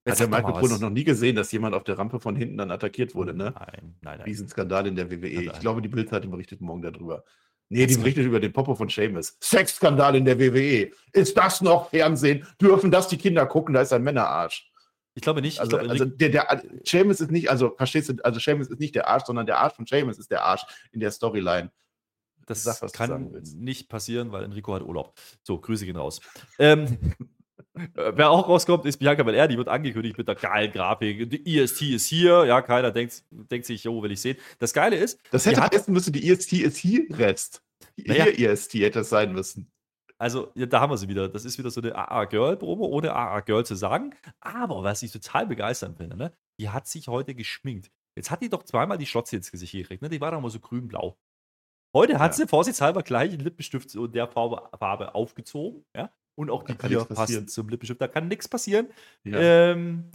[0.08, 2.36] Jetzt der sag doch Michael Cole noch, nie gesehen, dass jemand auf der Rampe von
[2.36, 3.53] hinten dann attackiert wurde, ne?
[3.58, 4.21] Nein, nein, nein.
[4.21, 5.17] Riesenskandal in der WWE.
[5.34, 5.60] Nein, Ich nein.
[5.62, 7.23] glaube, die Bildzeitung berichtet morgen darüber.
[7.69, 9.38] Nee, die berichtet über den Popo von Seamus.
[9.41, 10.91] Sexskandal in der WWE.
[11.13, 12.45] Ist das noch Fernsehen?
[12.62, 13.73] Dürfen das die Kinder gucken?
[13.73, 14.71] Da ist ein Männerarsch.
[15.15, 15.60] Ich glaube nicht.
[15.60, 18.80] Also, ich glaube, also der, der Seamus ist nicht, also verstehst du, also Seamus ist
[18.80, 21.71] nicht der Arsch, sondern der Arsch von Seamus ist der Arsch in der Storyline.
[22.45, 25.13] das sag, kann nicht passieren, weil Enrico hat Urlaub.
[25.41, 26.19] So, Grüße gehen raus.
[26.60, 26.86] Ähm,
[27.19, 27.25] äh,
[27.93, 29.47] wer auch rauskommt, ist Bianca Belair.
[29.47, 31.29] Die wird angekündigt mit der geilen Grafik.
[31.29, 32.45] Die EST ist hier.
[32.45, 34.38] Ja, keiner denkt, denkt sich, jo, will ich sehen.
[34.59, 37.61] Das Geile ist, Das hätte hat- heißen müssen, die EST ist hier Rest.
[37.97, 38.25] Naja.
[38.25, 39.71] Hier EST hätte es sein müssen.
[40.17, 41.27] Also, ja, da haben wir sie wieder.
[41.27, 44.15] Das ist wieder so eine AA-Girl-Probe, ohne AA-Girl zu sagen.
[44.39, 46.31] Aber was ich total begeistern finde, ne?
[46.59, 47.91] die hat sich heute geschminkt.
[48.17, 50.01] Jetzt hat die doch zweimal die Schlotze ins Gesicht gekriegt.
[50.01, 50.07] Ne?
[50.07, 51.17] Die war doch mal so grün-blau.
[51.93, 52.38] Heute hat Ja.
[52.45, 55.83] sie vorsichtshalber gleich einen Lippenstift so in der Farbe, Farbe aufgezogen.
[55.95, 56.09] Ja?
[56.36, 57.08] Und auch Da die passieren.
[57.45, 58.02] passt zum Lippenstift.
[58.02, 58.88] Da kann nichts passieren.
[59.24, 59.39] Ja.
[59.39, 60.10] Ähm,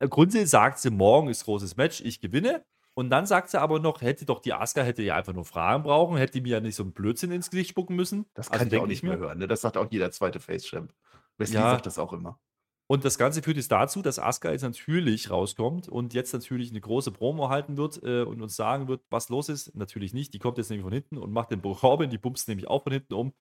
[0.00, 2.64] grundsätzlich sagt sie, morgen ist großes Match, ich gewinne.
[2.94, 5.82] Und dann sagt sie aber noch, hätte doch die Asuka hätte ja einfach nur Fragen
[5.82, 8.24] brauchen, hätte die mir ja nicht so einen Blödsinn ins Gesicht spucken müssen.
[8.34, 9.38] Das Also kann ich auch nicht mehr hören.
[9.38, 9.48] Ne?
[9.48, 10.92] Das sagt auch jeder zweite Face-Champ.
[11.36, 11.70] Wesley Ja.
[11.72, 12.38] sagt das auch immer.
[12.86, 16.80] Und das Ganze führt jetzt dazu, dass Asuka jetzt natürlich rauskommt und jetzt natürlich eine
[16.82, 19.74] große Promo halten wird äh, und uns sagen wird, was los ist.
[19.74, 20.32] Natürlich nicht.
[20.34, 22.92] Die kommt jetzt nämlich von hinten und macht den Robin, die bumst nämlich auch von
[22.92, 23.32] hinten um.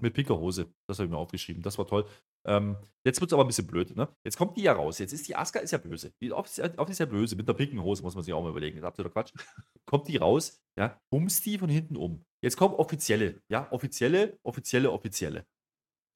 [0.00, 0.72] Mit pinker Hose.
[0.88, 1.62] Das habe ich mir aufgeschrieben.
[1.62, 2.06] Das war toll.
[2.46, 3.94] Ähm, jetzt wird es aber ein bisschen blöd.
[3.94, 4.08] Ne?
[4.24, 4.98] Jetzt kommt die ja raus.
[4.98, 6.12] Jetzt ist die Asuka ist ja böse.
[6.20, 7.36] Die oft ist, ja böse.
[7.36, 8.76] Mit der pinken Hose muss man sich auch mal überlegen.
[8.76, 9.32] Das ist absoluter Quatsch.
[9.86, 12.24] kommt die raus, ja, bumst die von hinten um.
[12.42, 15.46] Jetzt kommen offizielle, ja, offizielle, offizielle, offizielle.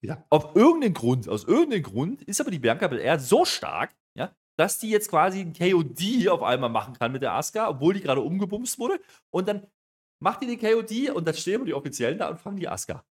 [0.02, 0.24] Ja.
[0.30, 4.78] Auf irgendeinen Grund, aus irgendeinem Grund ist aber die Bianca Belair so stark, ja, dass
[4.78, 8.20] die jetzt quasi ein KOD auf einmal machen kann mit der Asuka, obwohl die gerade
[8.20, 9.00] umgebumst wurde.
[9.30, 9.66] Und dann
[10.22, 13.04] macht die den KOD und dann stehen die Offiziellen da und fangen die Asuka.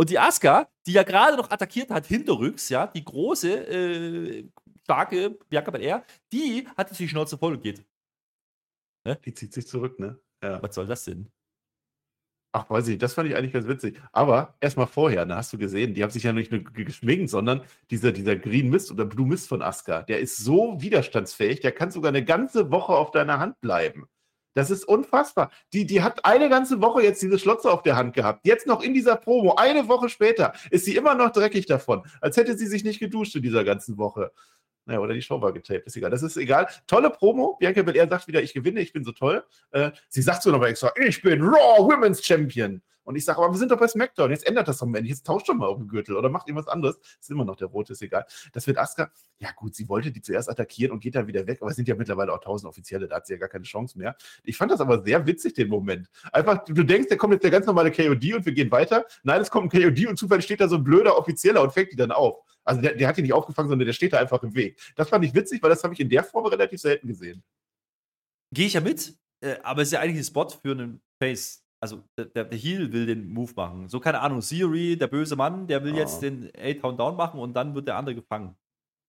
[0.00, 4.48] Und die Asuka, die ja gerade noch attackiert hat, hinterrücks, ja, die große, äh,
[4.84, 7.84] starke Bianca Belair, die hat jetzt die Schnauze voll und geht.
[9.26, 10.18] Die zieht sich zurück, ne?
[10.42, 10.62] Ja.
[10.62, 11.30] Was soll das denn?
[12.52, 14.00] Ach, weiß ich, das fand ich eigentlich ganz witzig.
[14.10, 17.28] Aber erstmal vorher, da hast du gesehen, die haben sich ja nicht nur ge- geschminkt,
[17.28, 21.72] sondern dieser, dieser Green Mist oder Blue Mist von Asuka, der ist so widerstandsfähig, der
[21.72, 24.08] kann sogar eine ganze Woche auf deiner Hand bleiben.
[24.54, 25.50] Das ist unfassbar.
[25.72, 28.46] Die, die hat eine ganze Woche jetzt diese Schlotze auf der Hand gehabt.
[28.46, 32.02] Jetzt noch in dieser Promo, eine Woche später, ist sie immer noch dreckig davon.
[32.20, 34.32] Als hätte sie sich nicht geduscht in dieser ganzen Woche.
[34.86, 36.10] Naja, oder die Show war getaped, ist egal.
[36.10, 36.66] Das ist egal.
[36.86, 37.56] Tolle Promo.
[37.60, 39.44] Bianca Belair sagt wieder, ich gewinne, ich bin so toll.
[39.70, 42.82] Äh, sie sagt so nochmal extra, ich bin Raw Women's Champion.
[43.04, 44.30] Und ich sage, aber wir sind doch bei SmackDown.
[44.30, 45.04] Jetzt ändert das doch mal.
[45.04, 46.98] Jetzt tauscht doch mal auf den Gürtel oder macht irgendwas anderes.
[47.20, 48.24] Ist immer noch der rote, ist egal.
[48.52, 49.10] Das wird Asuka.
[49.38, 51.58] Ja, gut, sie wollte die zuerst attackieren und geht dann wieder weg.
[51.62, 53.08] Aber es sind ja mittlerweile auch tausend Offizielle.
[53.08, 54.16] Da hat sie ja gar keine Chance mehr.
[54.44, 56.10] Ich fand das aber sehr witzig, den Moment.
[56.32, 59.04] Einfach, du denkst, da kommt jetzt der ganz normale KOD und wir gehen weiter.
[59.22, 61.92] Nein, es kommt ein KOD und zufällig steht da so ein blöder Offizieller und fängt
[61.92, 62.44] die dann auf.
[62.64, 64.78] Also der, der hat die nicht aufgefangen, sondern der steht da einfach im Weg.
[64.96, 67.42] Das fand ich witzig, weil das habe ich in der Form relativ selten gesehen.
[68.52, 71.64] Gehe ich ja mit, äh, aber es ist ja eigentlich ein Spot für einen Face.
[71.82, 73.88] Also der, der, Heel will den Move machen.
[73.88, 75.98] So, keine Ahnung, Theory, der böse Mann, der will Ah.
[75.98, 78.54] jetzt den A-Town down machen und dann wird der andere gefangen.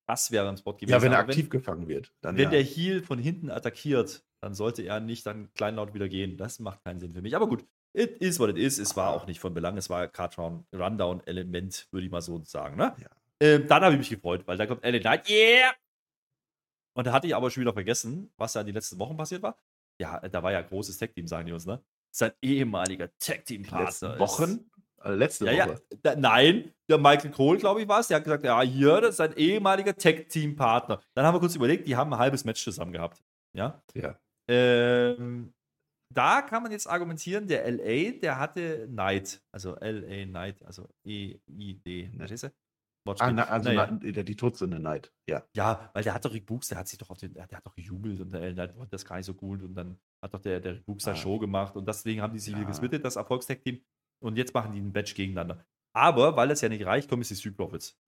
[0.08, 0.92] Das wäre ein Spot gewesen.
[0.92, 2.14] Ja, wenn er Aber aktiv gefangen wird.
[2.22, 2.50] Dann Wenn ja.
[2.50, 6.38] der Heel von hinten attackiert, dann sollte er nicht dann kleinlaut wieder gehen.
[6.38, 7.36] Das macht keinen Sinn für mich.
[7.36, 8.80] Aber gut, it is what it is.
[8.80, 9.78] Es war auch nicht von Belang.
[9.78, 12.78] Es war Card Rundown-Element, würde ich mal so sagen.
[12.78, 12.96] Ne?
[13.00, 13.10] Ja.
[13.42, 15.30] Ähm, dann habe ich mich gefreut, weil da kommt LA Knight.
[15.30, 15.72] Yeah!
[16.94, 19.58] Und da hatte ich aber schon wieder vergessen, was da die letzten Wochen passiert war.
[20.00, 21.82] Ja, da war ja großes Tag-Team, sagen die uns, ne?
[22.14, 23.86] Sein ehemaliger Die Tag-Team-Partner.
[23.86, 24.70] letzten ist- Wochen?
[24.98, 25.82] Also letzte ja, ja, Woche.
[26.04, 28.08] da, nein, der Michael Cole, glaube ich, war es.
[28.10, 31.00] Der hat gesagt, ja, hier, das ist sein ehemaliger Tag-Team-Partner.
[31.16, 33.24] Dann haben wir kurz überlegt, die haben ein halbes Match zusammen gehabt.
[33.58, 33.82] Ja.
[33.96, 34.16] Ja.
[34.48, 35.54] Ähm,
[36.14, 42.12] da kann man jetzt argumentieren, der LA, der hatte Knight, also LA Knight, also E-I-D.
[42.18, 42.48] Verstehst du?
[43.04, 43.34] Ah, Wortspiel.
[43.34, 44.00] na, also Naja.
[44.02, 45.12] na, die, Todsünde Neid.
[45.28, 45.44] Ja.
[45.56, 47.66] Ja, weil der hat doch Rick Books, der hat sich doch auf den, der hat
[47.66, 50.40] doch gejubelt und der Knight fand das gar nicht so gut und dann hat doch
[50.42, 51.16] der, der Rick Books Ah.
[51.16, 52.68] Show gemacht und deswegen haben die sich wieder Ja.
[52.68, 53.82] gesplittet, das Erfolgstag-Team.
[54.24, 55.66] Und jetzt machen die ein Match gegeneinander.
[55.94, 58.00] Aber weil das ja nicht reicht, kommen jetzt die Street Profits.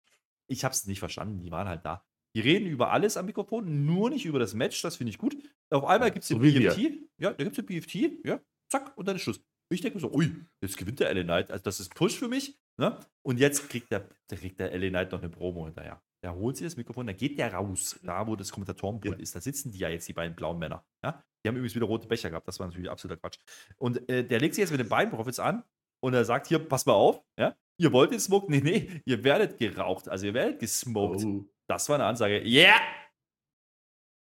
[0.47, 2.05] Ich habe es nicht verstanden, die waren halt da.
[2.35, 5.35] Die reden über alles am Mikrofon, nur nicht über das Match, das finde ich gut.
[5.71, 6.69] Auf einmal gibt es den So wir.
[6.71, 6.79] BFT.
[7.17, 8.39] Ja, da gibt es den BFT, ja,
[8.71, 9.41] zack, und dann ist Schluss.
[9.69, 11.49] Ich denke mir so, ui, jetzt gewinnt der LA Knight.
[11.51, 12.59] Also das ist Push für mich.
[12.77, 12.99] Ne?
[13.21, 16.01] Und jetzt kriegt der, der, kriegt der LA Knight noch eine Promo hinterher.
[16.23, 19.21] Der holt sich das Mikrofon, dann geht der raus, da wo das Kommentatorenpult Ja.
[19.21, 19.35] ist.
[19.35, 20.85] Da sitzen die ja jetzt, die beiden blauen Männer.
[21.03, 21.21] Ja?
[21.43, 22.47] Die haben übrigens wieder rote Becher gehabt.
[22.47, 23.37] Das war natürlich absoluter Quatsch.
[23.77, 25.63] Und äh, der legt sich jetzt mit den beiden Profits an
[26.01, 27.55] und er sagt hier, pass mal auf, ja?
[27.77, 28.49] Ihr wollt den Smoke?
[28.51, 30.07] Nee, nee, ihr werdet geraucht.
[30.07, 31.25] Also ihr werdet gesmoked.
[31.25, 31.45] Oh.
[31.67, 32.41] Das war eine Ansage.
[32.45, 32.79] Yeah!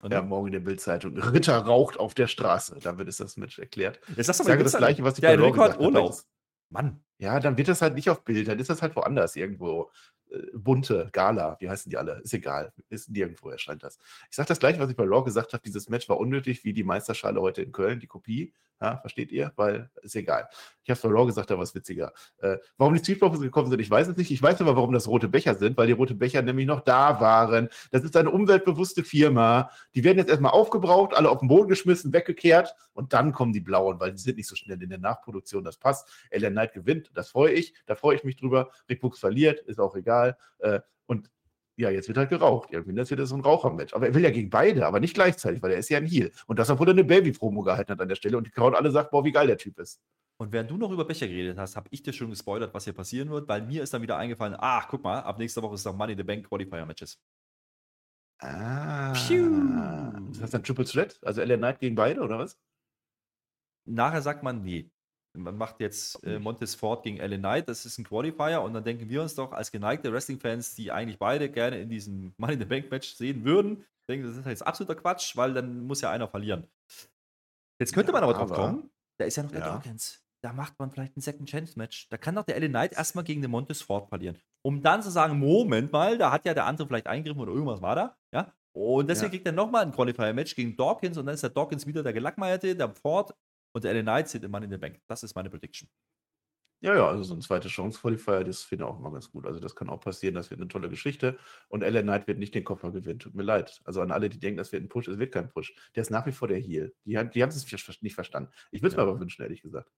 [0.02, 1.18] Und Ja, morgen in der Bildzeitung.
[1.18, 2.78] Ritter raucht auf der Straße.
[2.82, 4.00] Damit ist das Match erklärt.
[4.16, 4.78] jetzt sagst du Ich mal sage das.
[4.78, 5.80] Gleiche, was ich Der bei Enrico hat.
[5.80, 6.16] Urlaub.
[6.72, 9.92] Mann, Ja, dann wird das halt nicht auf Bild, dann ist das halt woanders irgendwo.
[10.32, 12.20] Äh, Bunte, Gala, wie heißen die alle?
[12.24, 12.74] Ist egal.
[12.90, 13.98] Ist nirgendwo erscheint das.
[14.30, 15.64] Ich sage das gleiche, was ich bei Raw gesagt habe.
[15.64, 18.54] Dieses Match war unnötig, wie die Meisterschale heute in Köln, die Kopie.
[18.82, 19.52] Ja, versteht ihr?
[19.58, 20.48] Weil ist egal.
[20.84, 22.14] Ich habe es bei Raw gesagt, da war es witziger.
[22.38, 24.32] Äh, warum die Street Profits gekommen sind, ich weiß es nicht.
[24.32, 27.20] Ich weiß aber, warum das rote Becher sind, weil die rote Becher nämlich noch da
[27.20, 27.68] waren.
[27.92, 29.70] Das ist eine umweltbewusste Firma.
[29.96, 33.60] Die werden jetzt erstmal aufgebraucht, alle auf den Boden geschmissen, weggekehrt und dann kommen die
[33.60, 35.66] blauen, weil die sind nicht so schnell in der Nachproduktion.
[35.66, 36.08] Das passt.
[36.30, 37.74] Ellen Knight gewinnt, das freue ich.
[37.86, 38.70] Da freue ich mich drüber.
[38.90, 40.19] Rick Books verliert, ist auch egal.
[40.60, 41.30] Äh, und
[41.78, 42.70] ja, jetzt wird halt geraucht.
[42.72, 43.94] Irgendwie, das wird so ein Rauchermatch.
[43.94, 46.32] Aber er will ja gegen beide, aber nicht gleichzeitig, weil er ist ja ein Heel.
[46.48, 48.92] Und das, obwohl er eine Baby-Promo gehalten hat an der Stelle und die Crowd alle
[48.92, 50.02] sagt, boah, wie geil der Typ ist.
[50.42, 52.94] Und während du noch über Becher geredet hast, habe ich dir schon gespoilert, was hier
[52.94, 55.86] passieren wird, weil mir ist dann wieder eingefallen, ach, guck mal, ab nächster Woche ist
[55.86, 57.20] noch Money in the Bank Qualifier Matches.
[58.40, 59.12] Ah.
[59.14, 59.50] Piu.
[60.32, 61.20] Das heißt dann Triple Threat?
[61.24, 62.58] Also Ellen Knight gegen beide, oder was?
[63.86, 64.90] Nachher sagt man, nee.
[65.38, 68.84] Man macht jetzt äh, Montes Ford gegen Ellen Knight, das ist ein Qualifier und dann
[68.84, 72.60] denken wir uns doch als geneigte Wrestling-Fans, die eigentlich beide gerne in diesem Money in
[72.60, 76.10] the Bank Match sehen würden, denken, das ist jetzt absoluter Quatsch, weil dann muss ja
[76.10, 76.68] einer verlieren.
[77.80, 78.90] Jetzt könnte Ja, man aber drauf aber- kommen,
[79.20, 79.68] da ist ja noch der Ja.
[79.74, 80.22] Dawkins.
[80.42, 82.08] Da macht man vielleicht ein Second Chance Match.
[82.10, 84.38] Da kann doch der Ellen Knight erstmal gegen den Montes Ford verlieren.
[84.62, 87.82] um dann zu sagen, Moment mal, da hat ja der andere vielleicht eingegriffen oder irgendwas
[87.82, 88.52] war da, ja.
[88.76, 89.30] Und deswegen Ja.
[89.32, 92.76] kriegt er nochmal ein Qualifier-Match gegen Dawkins und dann ist der Dawkins wieder der Gelackmeierte,
[92.76, 93.34] der Ford
[93.74, 95.00] und der LA Knight sind im Mann in der Bank.
[95.08, 95.90] Das ist meine Prediction.
[96.82, 99.46] Ja, ja, also so ein zweite Chance-Qualifier, das finde ich auch immer ganz gut.
[99.46, 101.38] Also das kann auch passieren, das wird eine tolle Geschichte.
[101.68, 103.82] Und Ellen Knight wird nicht den Koffer gewinnen, tut mir leid.
[103.84, 105.74] Also an alle, die denken, das wird ein Push, es wird kein Push.
[105.96, 106.96] Der ist nach wie vor der Heel.
[107.04, 107.70] Die, haben- die haben es
[108.02, 108.50] nicht verstanden.
[108.72, 109.04] Ich würde es Ja.
[109.04, 109.92] mir aber wünschen, ehrlich gesagt.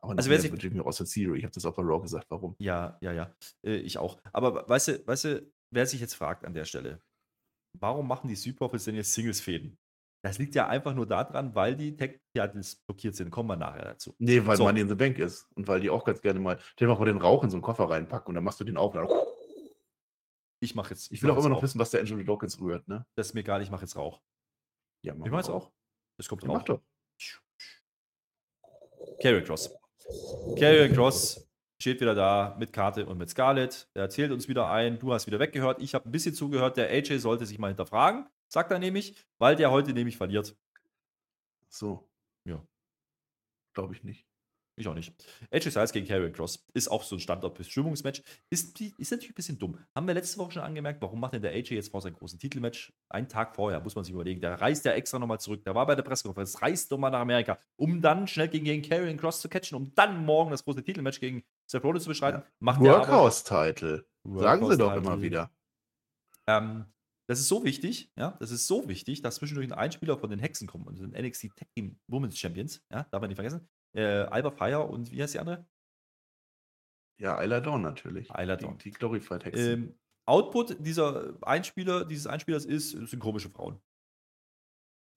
[0.00, 1.38] Auch Also wer sich- Jimmy aus der Theory.
[1.38, 2.56] Ich habe das auch bei Raw gesagt, warum.
[2.58, 3.32] Ja, ja, ja.
[3.62, 4.20] Äh, ich auch.
[4.32, 7.00] Aber weißt du, weißt du, wer sich jetzt fragt an der Stelle,
[7.78, 9.78] warum machen die Superprofis denn jetzt Singles-Fäden?
[10.24, 13.30] Das liegt ja einfach nur daran, weil die Tech-Titles blockiert sind.
[13.30, 14.14] Kommen wir nachher dazu.
[14.18, 14.64] Nee, weil So.
[14.64, 15.46] Money in the Bank ist.
[15.54, 17.62] Und weil die auch ganz gerne mal, stell dir mal den Rauch in so einen
[17.62, 18.94] Koffer reinpacken und dann machst du den auf.
[18.94, 19.18] Und dann,
[20.60, 21.12] Ich mache jetzt.
[21.12, 21.62] ich will auch immer noch Rauch.
[21.64, 23.04] wissen, was der Angelo Dawkins rührt, ne?
[23.16, 24.22] Das ist mir egal, ich mache jetzt Rauch.
[25.04, 25.70] Ja, mach Ich mache jetzt auch.
[26.18, 26.54] Es kommt Ja, Rauch.
[26.56, 26.80] mach doch.
[29.20, 29.76] Carrier Cross.
[30.58, 31.46] Carrier Cross
[31.80, 33.88] steht wieder da mit Karte und mit Scarlett.
[33.94, 35.82] Er erzählt uns wieder ein, du hast wieder weggehört.
[35.82, 36.76] Ich habe ein bisschen zugehört.
[36.78, 40.56] Der AJ sollte sich mal hinterfragen, sagt er nämlich, weil der heute nämlich verliert.
[41.68, 42.08] So.
[42.44, 42.64] Ja.
[43.74, 44.26] Glaube ich nicht.
[44.76, 45.12] Ich auch nicht.
[45.52, 48.22] AJ Styles gegen Carrier Cross ist auch so ein Standard-Bestimmungsmatch.
[48.50, 49.78] Ist, ist natürlich ein bisschen dumm.
[49.94, 52.38] Haben wir letzte Woche schon angemerkt, warum macht denn der AJ jetzt vor seinem großen
[52.38, 53.80] Titelmatch einen Tag vorher?
[53.80, 54.40] Muss man sich überlegen.
[54.40, 55.64] Der reist ja extra nochmal zurück.
[55.64, 59.40] Der war bei der Pressekonferenz, reist nochmal nach Amerika, um dann schnell gegen, gegen Cross
[59.40, 64.06] zu catchen, um dann morgen das große Titelmatch gegen Seth Rollins zu er aber- Workhouse-Title.
[64.24, 65.50] Sagen sie doch immer wieder.
[66.46, 66.86] Ähm,
[67.26, 70.38] das ist so wichtig, ja, das ist so wichtig, dass zwischendurch ein Einspieler von den
[70.38, 73.68] Hexen kommt und den NXT Tag Team Women's Champions, ja, darf man nicht vergessen.
[73.96, 75.66] Äh, Alba Fire und wie heißt die andere?
[77.20, 78.28] Ja, Isla Dawn natürlich.
[78.30, 78.78] Isla Die- Dawn.
[78.78, 79.72] Die Glorified Hexen.
[79.72, 83.80] Ähm, Output dieser Einspieler, dieses Einspielers ist, sind komische Frauen.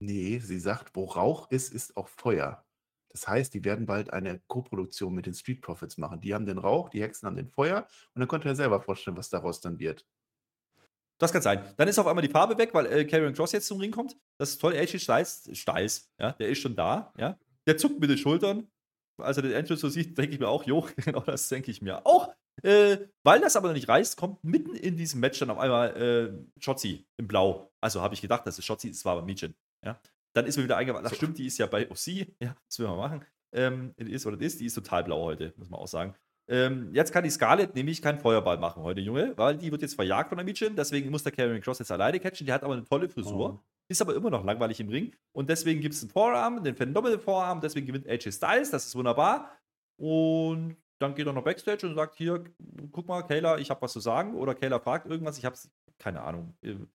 [0.01, 2.65] Nee, sie sagt, wo Rauch ist, ist auch Feuer.
[3.11, 6.19] Das heißt, die werden bald eine Koproduktion mit den Street Profits machen.
[6.19, 9.15] Die haben den Rauch, die Hexen haben den Feuer und dann konnte er selber vorstellen,
[9.15, 10.05] was daraus dann wird.
[11.17, 11.63] Das kann sein.
[11.77, 14.17] Dann ist auf einmal die Farbe weg, weil äh, Karrion Cross jetzt zum Ring kommt.
[14.37, 14.73] Das ist toll.
[14.73, 17.37] AJ Styles, Styles, ja, der ist schon da, ja.
[17.67, 18.67] Der zuckt mit den Schultern.
[19.17, 21.81] Als er den Entrance so sieht, denke ich mir auch, jo, genau das denke ich
[21.81, 22.33] mir auch.
[22.63, 25.95] Äh, weil das aber noch nicht reißt, kommt mitten in diesem Match dann auf einmal
[25.95, 27.71] äh, Shotzi im Blau.
[27.81, 29.55] Also habe ich gedacht, das ist Shotzi, es war aber Mädchen.
[29.85, 29.99] Ja.
[30.33, 32.07] Dann ist mir wieder eingefallen, ach stimmt, die ist ja bei OC.
[32.41, 33.25] Ja, das will man machen.
[33.53, 34.57] Ähm, it is what it is.
[34.57, 36.15] Die ist total blau heute, muss man auch sagen.
[36.47, 39.95] Ähm, jetzt kann die Scarlett nämlich keinen Feuerball machen heute, Junge, weil die wird jetzt
[39.95, 40.75] verjagt von der Mädchen.
[40.75, 42.45] Deswegen muss der Karrion Cross jetzt alleine catchen.
[42.45, 43.55] Die hat aber eine tolle Frisur.
[43.55, 43.63] Oh.
[43.87, 45.15] Ist aber immer noch langweilig im Ring.
[45.31, 47.61] Und deswegen gibt es einen Vorarm, den Phenomenal Vorarm.
[47.61, 48.71] Deswegen gewinnt AJ Styles.
[48.71, 49.51] Das ist wunderbar.
[49.97, 52.43] Und dann geht er noch Backstage und sagt: Hier,
[52.91, 54.35] guck mal, Kayla, ich habe was zu sagen.
[54.35, 55.37] Oder Kayla fragt irgendwas.
[55.37, 55.57] Ich habe
[55.97, 56.55] keine Ahnung.
[56.61, 56.89] Äh, Sind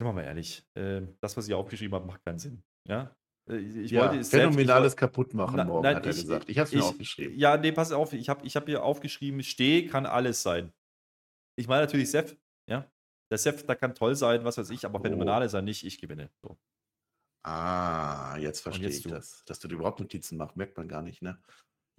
[0.00, 0.64] wir mal ehrlich.
[0.74, 2.62] Äh, das, was ich aufgeschrieben habe, macht keinen Sinn.
[2.88, 3.14] Ja.
[3.50, 6.10] Äh, Ich ja, wollte es selbst- phänomenales ich kaputt machen Na- morgen, nein, hat er
[6.12, 6.48] ich- gesagt.
[6.48, 7.36] Ich habe es mir aufgeschrieben.
[7.38, 10.72] Ja, nee, pass auf, ich habe ich hab hier aufgeschrieben, Steh kann alles sein.
[11.56, 12.90] Ich meine natürlich Seth, ja.
[13.30, 15.02] Der Seth, da kann toll sein, was weiß ich, aber Oh.
[15.02, 16.30] phänomenal ist er nicht, ich gewinne.
[16.42, 16.58] So.
[17.42, 19.08] Ah, jetzt verstehe jetzt ich du.
[19.10, 19.44] das.
[19.46, 21.38] Dass du dir überhaupt Notizen machst, merkt man gar nicht, ne?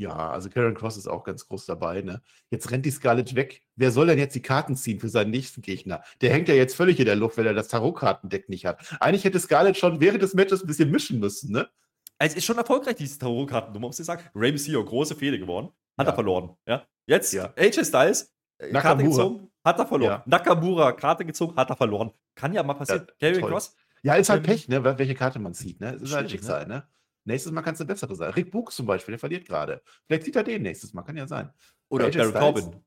[0.02, 2.22] Ja, also Karen Cross ist auch ganz groß dabei, ne?
[2.50, 3.62] Jetzt rennt die Scarlett weg.
[3.76, 6.02] Wer soll denn jetzt die Karten ziehen für seinen nächsten Gegner?
[6.22, 8.80] Der hängt ja jetzt völlig in der Luft, weil er das Tarotkartendeck nicht hat.
[9.00, 11.70] Eigentlich hätte Scarlett schon während des Matches ein bisschen mischen müssen, ne?
[12.18, 14.24] Es ist schon erfolgreich, diese Tarotkartennummer, muss ich sagen.
[14.36, 15.70] Rey Mysterio, große Fehde geworden.
[15.98, 16.12] Hat Ja.
[16.14, 16.56] er verloren.
[16.66, 16.84] Ja.
[17.06, 17.54] Jetzt Ja.
[17.56, 20.12] AJ Styles, äh, Karte gezogen, hat er verloren.
[20.12, 20.24] Ja.
[20.26, 22.12] Nakamura, Karte gezogen, hat er verloren.
[22.36, 23.06] Kann ja mal passieren.
[23.20, 23.50] Ja, toll.
[23.52, 24.84] Cross, Ja, ist halt Ähm, Pech, ne?
[24.98, 25.94] Welche Karte man zieht, ne?
[25.94, 26.88] Es ist halt schwierig, Schicksal, ne?
[27.24, 28.32] Nächstes Mal kann es eine bessere sein.
[28.34, 29.82] Rick Books zum Beispiel, der verliert gerade.
[30.06, 31.52] Vielleicht zieht er den nächstes Mal, kann ja sein.
[31.90, 32.54] oder Baron.
[32.64, 32.86] Corbin.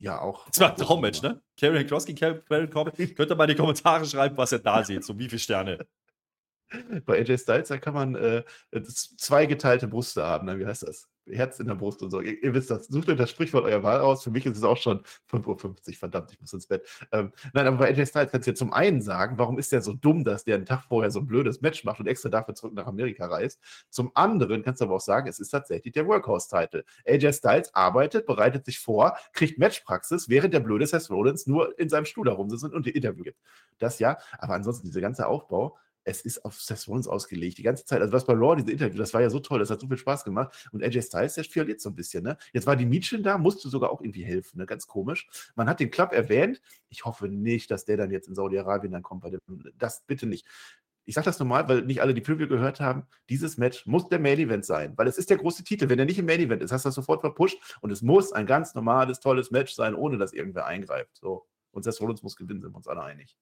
[0.00, 0.46] Ja, auch.
[0.46, 1.42] Das war ein Traummatch, ne?
[1.86, 2.94] Cross gegen Baron Corbin.
[3.14, 5.04] Könnt ihr mal in die Kommentare schreiben, was ihr da seht.
[5.04, 5.86] So wie viele Sterne.
[7.04, 10.46] Bei AJ Styles, da kann man äh, das- zwei geteilte Brüste haben.
[10.46, 10.58] Ne?
[10.58, 11.06] Wie heißt das?
[11.32, 12.20] Herz in der Brust und so.
[12.20, 12.86] Ihr, ihr wisst das.
[12.86, 14.24] Sucht euch das Sprichwort eurer Wahl aus.
[14.24, 15.94] Für mich ist es auch schon 5.50 Uhr.
[15.94, 16.86] Verdammt, ich muss ins Bett.
[17.12, 19.82] Ähm, nein, aber bei AJ Styles kannst du ja zum einen sagen, warum ist der
[19.82, 22.54] so dumm, dass der einen Tag vorher so ein blödes Match macht und extra dafür
[22.54, 23.60] zurück nach Amerika reist.
[23.90, 26.84] Zum anderen kannst du aber auch sagen, es ist tatsächlich der Workhouse-Title.
[27.06, 31.88] AJ Styles arbeitet, bereitet sich vor, kriegt Matchpraxis, während der blöde Seth Rollins nur in
[31.88, 33.38] seinem Stuhl herumsitzt und ein Interview gibt.
[33.78, 37.84] Das ja, aber ansonsten dieser ganze Aufbau, es ist auf Seth Rollins ausgelegt, die ganze
[37.84, 38.00] Zeit.
[38.00, 39.96] Also was bei Raw, diese Interview, das war ja so toll, das hat so viel
[39.96, 40.68] Spaß gemacht.
[40.72, 42.36] Und AJ Styles, der verliert so ein bisschen, ne?
[42.52, 44.66] Jetzt war die Mädchen da, musste sogar auch irgendwie helfen, ne?
[44.66, 45.28] Ganz komisch.
[45.54, 46.60] Man hat den Club erwähnt.
[46.88, 49.40] Ich hoffe nicht, dass der dann jetzt in Saudi-Arabien dann kommt bei dem,
[49.76, 50.46] das bitte nicht.
[51.04, 53.04] Ich sage das normal, weil nicht alle die Preview gehört haben.
[53.28, 55.88] Dieses Match muss der Main Event sein, weil es ist der große Titel.
[55.88, 58.32] Wenn er nicht im Main Event ist, hast du das sofort verpusht und es muss
[58.32, 61.16] ein ganz normales, tolles Match sein, ohne dass irgendwer eingreift.
[61.16, 61.46] So.
[61.72, 63.36] Und Seth Rollins muss gewinnen, sind wir uns alle einig.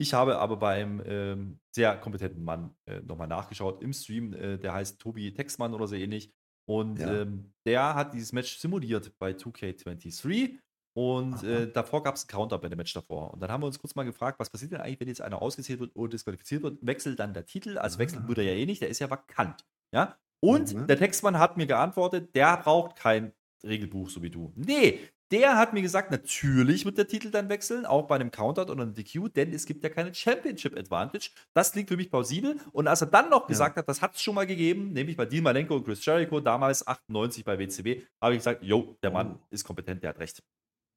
[0.00, 4.32] Ich habe aber beim ähm, sehr kompetenten Mann äh, nochmal nachgeschaut im Stream.
[4.32, 6.32] Äh, der heißt Tobi Texmann oder so ähnlich.
[6.68, 7.22] Und Ja.
[7.22, 10.58] ähm, der hat dieses Match simuliert bei 2K23.
[10.94, 13.32] Und äh, davor gab es einen Counter bei dem Match davor.
[13.32, 15.40] Und dann haben wir uns kurz mal gefragt, was passiert denn eigentlich, wenn jetzt einer
[15.40, 16.78] ausgezählt wird oder disqualifiziert wird?
[16.84, 17.78] Wechselt dann der Titel?
[17.78, 18.28] Also wechseln Ah.
[18.28, 19.64] würde er ja eh nicht, der ist ja vakant.
[19.94, 20.16] Ja?
[20.40, 20.86] Und Mhm.
[20.88, 23.32] der Textmann hat mir geantwortet, der braucht kein
[23.64, 24.52] Regelbuch, so wie du.
[24.56, 28.62] Nee, der hat mir gesagt, natürlich wird der Titel dann wechseln, auch bei einem Counter
[28.62, 31.30] oder einem DQ, denn es gibt ja keine Championship Advantage.
[31.54, 32.56] Das klingt für mich plausibel.
[32.72, 35.26] Und als er dann noch gesagt hat, das hat es schon mal gegeben, nämlich bei
[35.26, 39.36] Dean Malenko und Chris Jericho, damals 98 bei WCW, habe ich gesagt, jo, der Mann
[39.38, 39.46] Oh.
[39.50, 40.42] ist kompetent, der hat recht.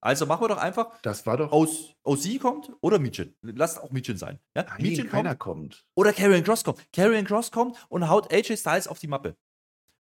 [0.03, 1.51] Also machen wir doch einfach, Das war doch.
[1.51, 3.35] aus, aus sie kommt oder Michin.
[3.43, 4.39] Lasst auch Michin sein.
[4.55, 4.63] Ja?
[4.63, 5.85] Nein, Michin keiner kommt kommt.
[5.95, 6.91] oder Karrion Cross kommt.
[6.91, 9.35] Karrion Cross kommt und haut AJ Styles auf die Mappe.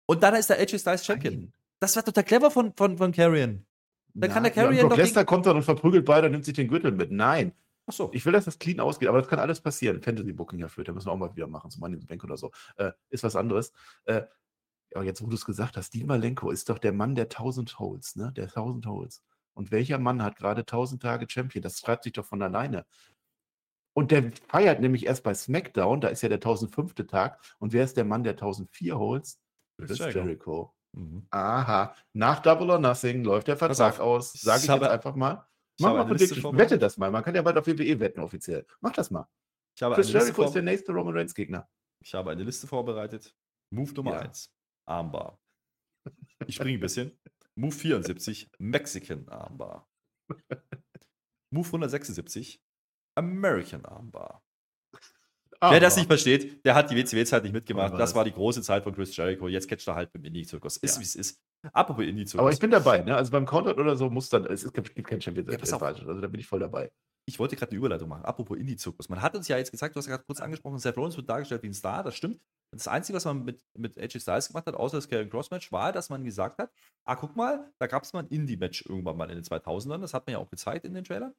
[0.08, 1.34] Und dann ist der AJ Styles Champion.
[1.36, 1.54] Nein.
[1.80, 3.66] Das wäre total clever von, von, von Karrion.
[4.16, 6.32] Dann kann der Ja, und Carrion Brock doch Lesnar kommt dann und verprügelt beide und
[6.32, 7.12] nimmt sich den Gürtel mit.
[7.12, 7.54] Nein.
[7.86, 8.10] Achso.
[8.14, 10.02] Ich will, dass das clean ausgeht, aber das kann alles passieren.
[10.02, 12.08] Fantasy Booking ja führt, da müssen wir auch mal wieder machen, zum Money in the
[12.08, 12.52] Bank oder so.
[12.78, 13.74] Äh, ist was anderes.
[14.06, 14.24] Äh,
[14.94, 17.78] aber jetzt, wo du es gesagt hast, Dean Malenko ist doch der Mann der 1000
[17.78, 18.32] Holes, ne?
[18.32, 19.22] Der 1000 Holes.
[19.54, 21.62] Und welcher Mann hat gerade 1000 Tage Champion?
[21.62, 22.86] Das schreibt sich doch von alleine.
[23.94, 26.96] Und der feiert nämlich erst bei SmackDown, da ist ja der 1005.
[27.08, 27.40] Tag.
[27.60, 29.40] Und wer ist der Mann der 1004 Holes?
[29.78, 30.75] Chris Chris Jericho.
[30.96, 31.28] Mhm.
[31.30, 34.34] Aha, nach Double or Nothing läuft der Vertrag aus.
[34.36, 35.46] ich Sage ich habe- jetzt einfach mal.
[35.78, 36.58] ich Mach mal Prediction.
[36.58, 37.12] Wette das mal.
[37.12, 38.66] Man kann ja bald auf WWE wetten offiziell.
[38.80, 39.28] Mach das mal.
[39.76, 41.68] Ich habe, Chris Jericho ist der nächste Roman Reigns Gegner.
[42.00, 43.36] ich habe eine Liste vorbereitet.
[43.72, 44.20] Move Nummer Ja.
[44.20, 44.54] 1.
[44.86, 45.42] Armbar.
[46.48, 47.12] Ich springe ein bisschen.
[47.56, 48.50] Move 74.
[48.60, 49.90] Mexican Armbar.
[51.52, 52.62] Move 176.
[53.16, 54.45] American Armbar.
[55.62, 57.92] Wer das nicht versteht, der hat die WCW-Zeit nicht mitgemacht.
[57.94, 59.48] War Das war die große Zeit von Chris Jericho.
[59.48, 60.78] Jetzt catcht er halt mit dem Indie-Zirkus.
[60.78, 61.00] Ist Ja.
[61.02, 61.42] wie es ist.
[61.74, 62.40] Apropos Indie-Zirkus.
[62.40, 63.16] Aber ich bin dabei, ne?
[63.16, 66.40] Also beim Countdown oder so muss dann, es gibt kein Champions Ja, also da bin
[66.40, 66.92] ich voll dabei.
[67.28, 68.24] ich wollte gerade eine Überleitung machen.
[68.26, 69.10] Apropos Indie-Zirkus.
[69.10, 71.28] Man hat uns ja jetzt gesagt, du hast ja gerade kurz angesprochen, Seth Rollins wird
[71.30, 72.04] dargestellt wie ein Star.
[72.04, 72.40] Das stimmt.
[72.72, 75.92] Das Einzige, was man mit, mit AJ Styles gemacht hat, außer das Karen Cross-Match, war,
[75.94, 76.72] dass man gesagt hat:
[77.06, 80.00] Ah, guck mal, da gab es mal ein Indie-Match irgendwann mal in den 2000ern.
[80.02, 81.34] Das hat man ja auch gezeigt in den Trailern.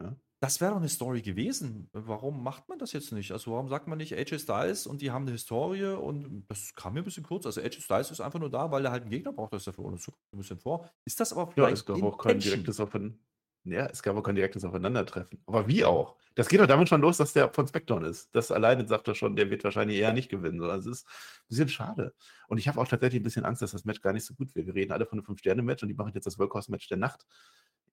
[0.00, 0.16] Ja.
[0.42, 1.88] Das wäre doch eine Story gewesen.
[1.92, 3.30] Warum macht man das jetzt nicht?
[3.30, 6.94] Also, warum sagt man nicht AJ Styles und die haben eine Historie und das kam
[6.94, 7.46] mir ein bisschen kurz.
[7.46, 9.68] Also, AJ Styles ist einfach nur da, weil er halt einen Gegner braucht, das ist
[9.68, 10.02] dafür Rollins.
[10.02, 10.90] Zuckt ein bisschen vor.
[11.04, 13.16] Ist das aber Ja, vielleicht es gab auch kein direktes Aufeinander.
[13.64, 15.40] Ja, es gab auch kein direktes Aufeinandertreffen.
[15.46, 16.16] Aber wie auch?
[16.34, 18.34] Das geht doch damit schon los, dass der von SmackDown ist.
[18.34, 20.60] Das alleine sagt er schon, der wird wahrscheinlich eher nicht gewinnen.
[20.60, 22.14] Es ist ein bisschen schade.
[22.48, 24.52] Und ich habe auch tatsächlich ein bisschen Angst, dass das Match gar nicht so gut
[24.56, 24.66] wird.
[24.66, 27.24] Wir reden alle von einem Fünf-Sterne-Match und die machen jetzt das Workhorse-Match der Nacht.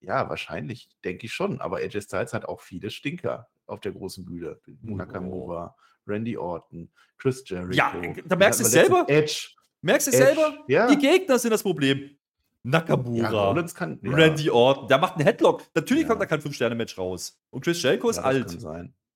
[0.00, 1.60] Ja, wahrscheinlich, denke ich schon.
[1.60, 4.58] Aber AJ Styles hat auch viele Stinker auf der großen Bühne.
[4.66, 4.96] Oh.
[4.96, 7.72] Nakamura, Randy Orton, Chris Jericho.
[7.72, 7.94] Ja,
[8.26, 9.04] da merkst du es selber.
[9.08, 9.48] Edge.
[9.82, 10.64] Merkst du Edge, selber?
[10.68, 10.88] ja.
[10.88, 11.98] Die Gegner sind das Problem.
[11.98, 12.08] Ja,
[12.62, 13.98] Nakamura, Rollins kann.
[14.02, 15.62] Ja, Randy Orton, der macht einen Headlock.
[15.74, 16.08] Natürlich Ja.
[16.08, 17.40] kommt da kein 5-Sterne-Match raus.
[17.50, 18.50] Und Chris Jericho ist ja, alt.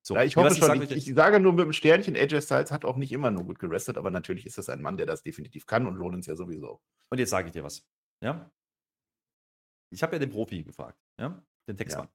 [0.01, 0.81] So, Ja, ich hoffe was schon.
[0.83, 3.59] Ich, ich sage nur mit dem Sternchen, AJ Styles hat auch nicht immer nur gut
[3.59, 6.79] gerestet, aber natürlich ist das ein Mann, der das definitiv kann und Rollins ja sowieso.
[7.09, 7.83] Und jetzt sage ich dir was.
[8.21, 8.49] Ja?
[9.95, 11.41] Ich habe ja den Profi gefragt, ja?
[11.67, 12.09] den Textmann.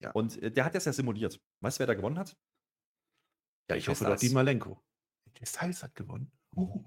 [0.00, 0.12] Ja.
[0.12, 1.40] Und äh, der hat das ja simuliert.
[1.60, 2.36] Weißt du, wer da gewonnen hat?
[3.68, 4.16] Ja, ich hoffe doch.
[4.16, 4.80] Dean Malenko.
[5.26, 6.30] AJ Styles hat gewonnen.
[6.54, 6.84] Oh.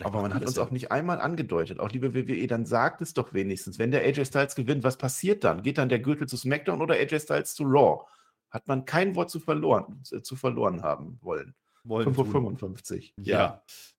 [0.00, 0.62] Aber man hat uns ja.
[0.62, 4.26] auch nicht einmal angedeutet, auch liebe WWE, dann sagt es doch wenigstens, wenn der AJ
[4.26, 5.62] Styles gewinnt, was passiert dann?
[5.62, 8.04] Geht dann der Gürtel zu SmackDown oder AJ Styles zu Raw?
[8.50, 11.56] Hat man kein Wort zu verloren, äh, zu verloren haben wollen.
[11.88, 13.24] Wollen 5.55 Uhr.
[13.24, 13.38] Ja.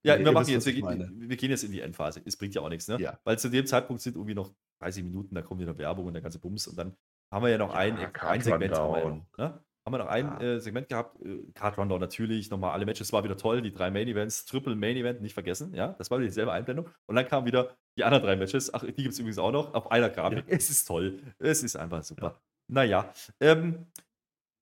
[0.02, 2.22] Ja, Ja, wir machen jetzt, wir, wir gehen jetzt in die Endphase.
[2.24, 2.98] Es bringt ja auch nichts, ne?
[3.00, 3.18] Ja.
[3.24, 6.22] Weil zu dem Zeitpunkt sind irgendwie noch 30 Minuten, da kommt wieder Werbung und der
[6.22, 6.96] ganze Bums und dann
[7.32, 8.74] haben wir ja noch Ja, ein, ein Segment.
[8.74, 9.64] Haben wir, ja noch, ne?
[9.84, 10.40] haben wir noch ein Ja.
[10.40, 13.90] äh, Segment gehabt, äh, Card Rundown natürlich, nochmal alle Matches, war wieder toll, die drei
[13.90, 17.26] Main Events, Triple Main Event, nicht vergessen, ja, das war wieder dieselbe Einblendung und dann
[17.26, 20.10] kamen wieder die anderen drei Matches, ach, die gibt es übrigens auch noch, auf einer
[20.10, 22.40] Grafik, es ist toll, es ist einfach super.
[22.68, 23.86] Naja, ähm,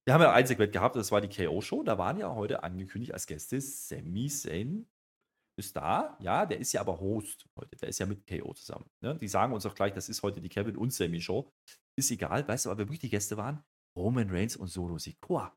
[0.09, 1.83] wir haben ja ein Segment gehabt, das war die KO-Show.
[1.83, 4.87] Da waren ja heute angekündigt als Gäste Sami Zayn
[5.59, 6.17] ist da.
[6.19, 7.77] Ja, der ist ja aber Host heute.
[7.77, 8.87] Der ist ja mit KO zusammen.
[9.03, 9.19] Ne?
[9.19, 11.53] Die sagen uns auch gleich, das ist heute die Kevin und Sammy Show.
[11.95, 13.63] Ist egal, weißt du, aber wer wirklich die Gäste waren?
[13.97, 15.55] Roman Reigns und Solo Sikoa.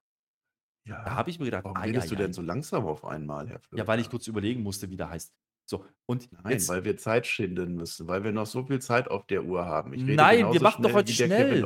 [0.85, 1.01] Ja.
[1.05, 2.27] Da habe ich mir gedacht, Warum ah, redest ja, du ja.
[2.27, 3.83] denn so langsam auf einmal, Herr Flöter?
[3.83, 5.33] Ja, weil ich kurz überlegen musste, wie der heißt.
[5.69, 9.09] So, und Nein, jetzt, weil wir Zeit schinden müssen, weil wir noch so viel Zeit
[9.09, 9.93] auf der Uhr haben.
[9.93, 11.63] Ich rede Nein, wir machen doch schnell heute schnell.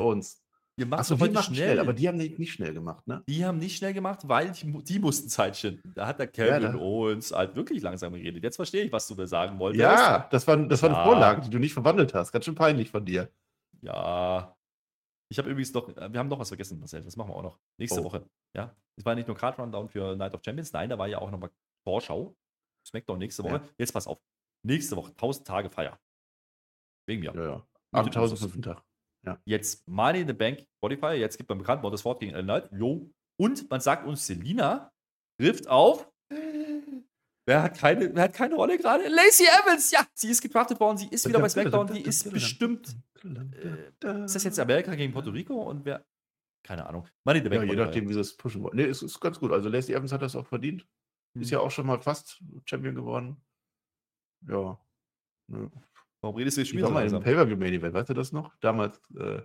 [0.77, 1.55] Wir machen wir heute schnell.
[1.55, 3.23] schnell, aber die haben nicht, nicht schnell gemacht, ne?
[3.29, 5.93] Die haben nicht schnell gemacht, weil die, die mussten Zeit schinden.
[5.95, 8.43] Da hat der Kevin da- Owens halt wirklich langsam geredet.
[8.43, 9.81] Jetzt verstehe ich, was du mir sagen wolltest.
[9.81, 10.95] Ja, das war, das war Ja.
[10.97, 12.31] eine Vorlage, die du nicht verwandelt hast.
[12.33, 13.29] Ganz schön peinlich von dir.
[13.81, 14.53] Ja.
[15.31, 17.01] Ich habe übrigens noch, äh, wir haben noch was vergessen, Marcel.
[17.03, 17.59] Das machen wir auch noch.
[17.79, 18.03] Nächste Oh.
[18.03, 18.25] Woche.
[18.55, 18.75] Ja.
[18.97, 21.31] Es war nicht nur Card Rundown für Night of Champions, nein, da war ja auch
[21.31, 21.51] nochmal
[21.87, 22.35] Vorschau.
[22.87, 23.55] Smackdown nächste Woche.
[23.55, 23.69] Ja.
[23.77, 24.19] Jetzt pass auf.
[24.63, 25.97] Nächste Woche, 1000 Tage Feier.
[27.07, 27.33] Wegen mir.
[27.33, 28.03] Ja, ja.
[28.03, 28.81] Mitte 8005
[29.25, 29.41] Tag.
[29.45, 31.13] Jetzt Money in the Bank Spotify.
[31.13, 32.69] Jetzt gibt man bekannt Motorsport gegen LA Knight.
[32.71, 33.09] Jo.
[33.37, 34.91] Und man sagt uns, Selina
[35.39, 36.09] trifft auf
[37.47, 39.07] Wer hat keine, wer hat keine Rolle gerade?
[39.07, 42.95] Lacey Evans, ja, sie ist gedraftet worden, sie ist wieder bei SmackDown, die ist bestimmt.
[43.23, 46.03] Äh, ist das jetzt Amerika gegen Puerto Rico und wer?
[46.63, 47.07] Keine Ahnung.
[47.23, 47.65] Money the Bank.
[47.65, 48.75] Ja, je nachdem, wie sie es pushen wollen.
[48.75, 49.51] Nee, es ist ganz gut.
[49.51, 50.87] Also Lacey Evans hat das auch verdient.
[51.35, 51.65] Ist ja mhm.
[51.65, 53.37] auch schon mal fast Champion geworden.
[54.47, 54.79] Ja.
[55.47, 55.69] Ne.
[56.25, 58.51] Warum redest du jetzt wieder so im Pay-Per-View-Main-Event, weißt du das noch?
[58.59, 59.41] Damals äh,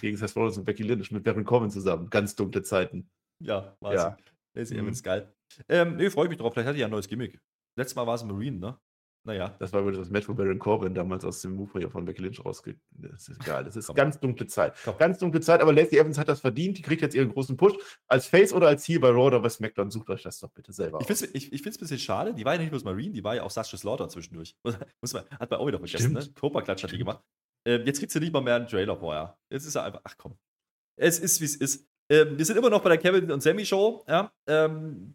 [0.00, 2.08] gegen Seth Rollins und Becky Lynch mit Baron Corbin zusammen.
[2.10, 3.10] Ganz dunkle Zeiten.
[3.40, 4.16] Ja, war ja.
[4.54, 4.82] Lacey mhm.
[4.82, 5.34] Evans, geil.
[5.68, 6.52] Ähm, nee, freue mich drauf.
[6.52, 7.40] Vielleicht hat die ja ein neues Gimmick.
[7.74, 8.78] Letztes Mal war es Marine, ne?
[9.24, 9.54] Naja.
[9.60, 12.44] Das war wohl das Match, wo Baron Corbin damals aus dem Move von Becky Lynch
[12.44, 12.78] rausgeht.
[12.90, 13.62] Das ist egal.
[13.64, 13.94] Das ist Komm.
[13.94, 14.74] ganz dunkle Zeit.
[14.84, 14.98] Komm.
[14.98, 16.78] Ganz dunkle Zeit, aber Lacey Evans hat das verdient.
[16.78, 17.74] Die kriegt jetzt ihren großen Push.
[18.08, 19.90] Als Face oder als Heel bei Raw oder bei SmackDown.
[19.90, 22.34] Sucht euch das doch bitte selber Ich finde es ich, ich ein bisschen schade.
[22.34, 24.56] Die war ja nicht bloß Marine, die war ja auch Sasha Slaughter zwischendurch.
[25.00, 26.26] Muss man, hat man auch wieder vergessen, Stimmt.
[26.26, 26.40] ne?
[26.40, 27.22] Kopa-Klatsch hat die gemacht.
[27.64, 29.38] Ähm, jetzt kriegt sie nicht mal mehr einen Trailer vorher.
[29.50, 30.36] Jetzt ist er einfach, ach komm.
[30.96, 31.86] Es ist, wie es ist.
[32.10, 34.04] Ähm, wir sind immer noch bei der Kevin und Sammy Show.
[34.08, 34.32] Ja?
[34.48, 35.14] Ähm,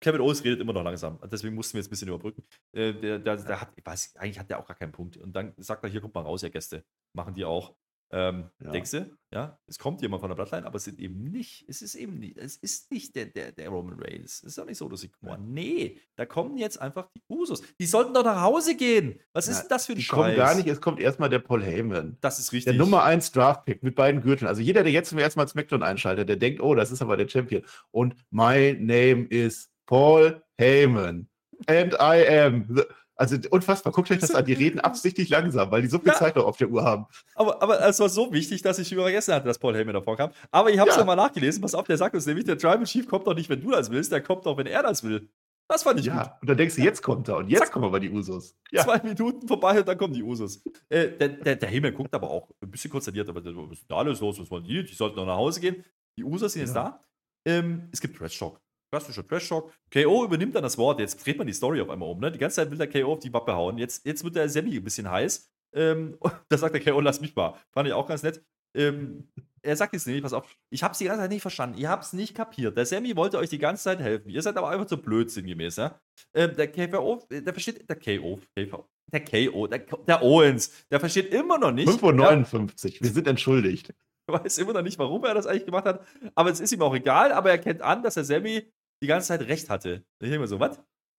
[0.00, 1.18] Kevin Owens redet immer noch langsam.
[1.24, 2.44] Deswegen mussten wir jetzt ein bisschen überbrücken.
[2.72, 5.16] Äh, der, der, der, hat, ich weiß, eigentlich hat der auch gar keinen Punkt.
[5.16, 6.84] Und dann sagt er, hier kommt mal raus, ihr Gäste.
[7.14, 7.74] Machen die auch.
[8.10, 8.70] Ähm, ja.
[8.70, 11.82] Denkst du, ja, es kommt jemand von der Bloodline, aber es sind eben nicht, es
[11.82, 14.42] ist eben nicht, es ist nicht der, der, der Roman Reigns.
[14.42, 17.62] Es ist auch nicht so, dass ich, oh, nee, da kommen jetzt einfach die Usos.
[17.78, 19.20] Die sollten doch nach Hause gehen.
[19.34, 20.16] Was ja, ist denn das für ein die Scheiß?
[20.18, 22.16] kommen gar nicht, es kommt erstmal der Paul Heyman.
[22.22, 22.72] Das ist richtig.
[22.72, 24.48] Der Nummer 1 Draftpick mit beiden Gürteln.
[24.48, 27.18] Also jeder, der jetzt zum ersten Mal SmackDown einschaltet, der denkt, oh, das ist aber
[27.18, 27.62] der Champion.
[27.90, 31.28] Und my name is Paul Heyman.
[31.66, 32.80] And I am.
[33.16, 33.92] Also unfassbar.
[33.92, 34.44] Guckt euch das an.
[34.44, 36.14] Die reden absichtlich langsam, weil die so viel ja.
[36.14, 37.06] Zeit noch auf der Uhr haben.
[37.34, 40.30] Aber, aber es war so wichtig, dass ich vergessen hatte, dass Paul Heyman davor kam.
[40.52, 41.00] Aber ich habe es ja.
[41.00, 41.60] nochmal nachgelesen.
[41.60, 43.90] Pass auf, der sagt uns nämlich, der Tribal Chief kommt doch nicht, wenn du das
[43.90, 45.28] willst, der kommt doch, wenn er das will.
[45.66, 46.32] Das fand ich ja, gut.
[46.42, 47.72] Und dann denkst du, jetzt kommt er und jetzt Zack.
[47.72, 48.56] kommen aber die Usos.
[48.70, 48.84] Ja.
[48.84, 50.62] Zwei Minuten vorbei und dann kommen die Usos.
[50.88, 53.96] Äh, der, der, der Heyman guckt aber auch ein bisschen konsterniert, aber was ist da
[53.96, 54.40] alles los?
[54.40, 54.84] Was wollen die?
[54.84, 55.84] Die sollten noch nach Hause gehen.
[56.16, 57.04] Die Usos sind jetzt da.
[57.44, 58.60] Ähm, es gibt Trash Talk.
[58.90, 59.72] Klassischer Trash-Talk.
[59.92, 61.00] KO übernimmt dann das Wort.
[61.00, 62.20] Jetzt dreht man die Story auf einmal um.
[62.20, 62.32] Ne?
[62.32, 63.78] Die ganze Zeit will der KO auf die Wappe hauen.
[63.78, 65.50] Jetzt, jetzt wird der Sammy ein bisschen heiß.
[65.74, 66.18] Ähm,
[66.48, 67.54] da sagt der KO, lass mich mal.
[67.72, 68.42] Fand ich auch ganz nett.
[68.74, 69.28] Ähm,
[69.60, 71.78] er sagt jetzt nämlich, pass auf, ich hab's die ganze Zeit nicht verstanden.
[71.78, 72.76] Ihr habt's nicht kapiert.
[72.76, 74.30] Der Sammy wollte euch die ganze Zeit helfen.
[74.30, 76.00] Ihr seid aber einfach zu blöd sinngemäß, ja?
[76.32, 81.58] Ähm, der KO, der versteht, der KO, der KO, der, der Owens, der versteht immer
[81.58, 81.88] noch nicht.
[81.88, 83.92] 5.59 ja, wir sind entschuldigt.
[84.28, 86.06] weiß immer noch nicht, warum er das eigentlich gemacht hat.
[86.34, 88.70] Aber es ist ihm auch egal, aber er kennt an, dass der Sammy
[89.02, 90.04] die ganze Zeit recht hatte.
[90.20, 90.78] Ich denke mir so, was?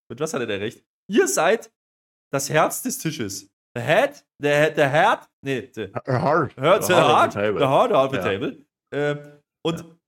[0.10, 0.84] Mit was hatte der recht?
[1.10, 1.72] Ihr seid
[2.32, 3.50] das Herz des Tisches.
[3.76, 8.18] The head, the, the heart, nee, the heart, heart, the heart, the heart of the
[8.18, 8.66] table.
[8.92, 10.00] Ähm, und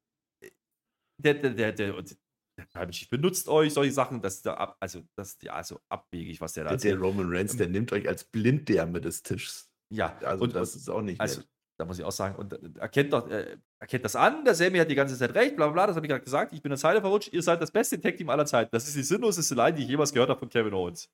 [1.22, 5.34] der, der, der, der, der benutzt euch solche Sachen, das ist da ab, also das
[5.34, 8.24] ist ja also abwegig, was der da der, der Roman Reigns, der nimmt euch als
[8.24, 9.70] Blinddärme des Tisches.
[9.94, 11.50] Ja, also und, das ist auch nicht also, nett.
[11.82, 14.78] Da muss ich auch sagen, und äh, erkennt doch, äh, erkennt das an, der Sammy
[14.78, 16.78] hat die ganze Zeit recht, bla bla, das habe ich gerade gesagt, ich bin der
[16.78, 18.70] Zeile verrutscht, ihr seid das beste Tag-Team aller Zeiten.
[18.72, 21.10] Das ist die sinnloseste Line, die ich jemals gehört habe von Kevin Owens.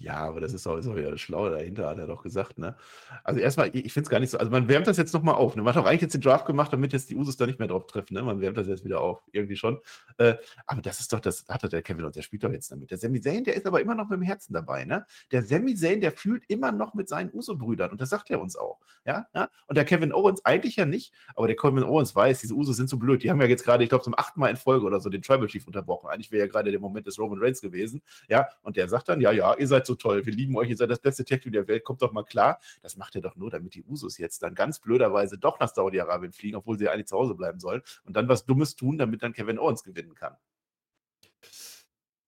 [0.00, 2.74] Ja, aber das ist auch, ist auch wieder schlau dahinter, hat er doch gesagt, ne?
[3.22, 5.56] Also erstmal, ich, finde es gar nicht so, also man wärmt das jetzt nochmal auf,
[5.56, 5.62] ne?
[5.62, 7.68] Man hat auch eigentlich jetzt den Draft gemacht, damit jetzt die Usos da nicht mehr
[7.68, 8.22] drauf treffen, ne?
[8.22, 9.78] Man wärmt das jetzt wieder auf, irgendwie schon.
[10.16, 10.36] Äh,
[10.66, 12.90] aber das ist doch, das hat doch der Kevin und der spielt doch jetzt damit.
[12.90, 15.04] Der Sami Zayn, der ist aber immer noch mit dem Herzen dabei, ne?
[15.32, 18.56] Der Sami Zayn, der fühlt immer noch mit seinen Uso-Brüdern und das sagt er uns
[18.56, 19.26] auch, ja?
[19.34, 19.50] ja?
[19.66, 22.88] Und der Kevin Owens eigentlich ja nicht, aber der Kevin Owens weiß, diese Usos sind
[22.88, 23.22] so blöd.
[23.22, 25.20] Die haben ja jetzt gerade, ich glaube, zum achten Mal in Folge oder so den
[25.20, 26.08] Tribal Chief unterbrochen.
[26.08, 28.48] Eigentlich wäre ja gerade der Moment des Roman Reigns gewesen, ja?
[28.62, 30.90] Und der sagt dann, ja, ja, ihr seid so toll, wir lieben euch ihr seid
[30.90, 32.60] das beste Tech-Team der Welt, kommt doch mal klar.
[32.82, 36.32] Das macht er doch nur, damit die Usos jetzt dann ganz blöderweise doch nach Saudi-Arabien
[36.32, 39.32] fliegen, obwohl sie eigentlich zu Hause bleiben sollen und dann was Dummes tun, damit dann
[39.32, 40.36] Kevin Owens gewinnen kann.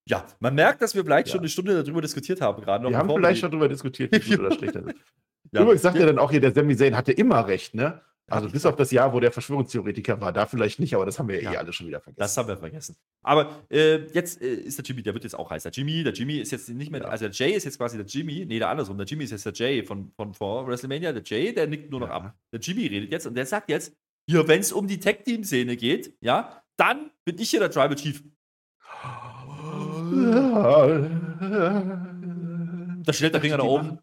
[0.05, 1.33] Ja, man merkt, dass wir vielleicht ja.
[1.33, 2.91] schon eine Stunde darüber diskutiert haben, gerade noch.
[2.91, 4.95] Wir haben vielleicht schon darüber diskutiert, wie gut oder schlecht das ist.
[5.55, 5.63] Ja.
[5.63, 6.03] Übrigens sagt ja.
[6.03, 8.01] er dann auch hier, der Sami Zayn hatte immer recht, ne?
[8.33, 11.29] Also bis auf das Jahr, wo der Verschwörungstheoretiker war, da vielleicht nicht, aber das haben
[11.29, 12.21] wir ja, eh alle schon wieder vergessen.
[12.21, 12.97] Das haben wir vergessen.
[13.23, 15.63] Aber äh, jetzt äh, ist der Jimmy, der wird jetzt auch heiß.
[15.65, 17.09] Der Jimmy, der Jimmy ist jetzt nicht mehr, ja.
[17.09, 19.47] also der Jay ist jetzt quasi der Jimmy, nee, der andersrum, der Jimmy ist jetzt
[19.47, 21.13] der Jay von, von vor WrestleMania.
[21.13, 22.15] Der Jay, der nickt nur noch ja.
[22.15, 22.35] ab.
[22.53, 23.95] Der Jimmy redet jetzt und der sagt jetzt,
[24.27, 28.23] hier, wenn es um die Tag-Team-Szene geht, ja, dann bin ich hier der Tribal Chief.
[33.05, 33.99] Da stellt der Finger nach oben,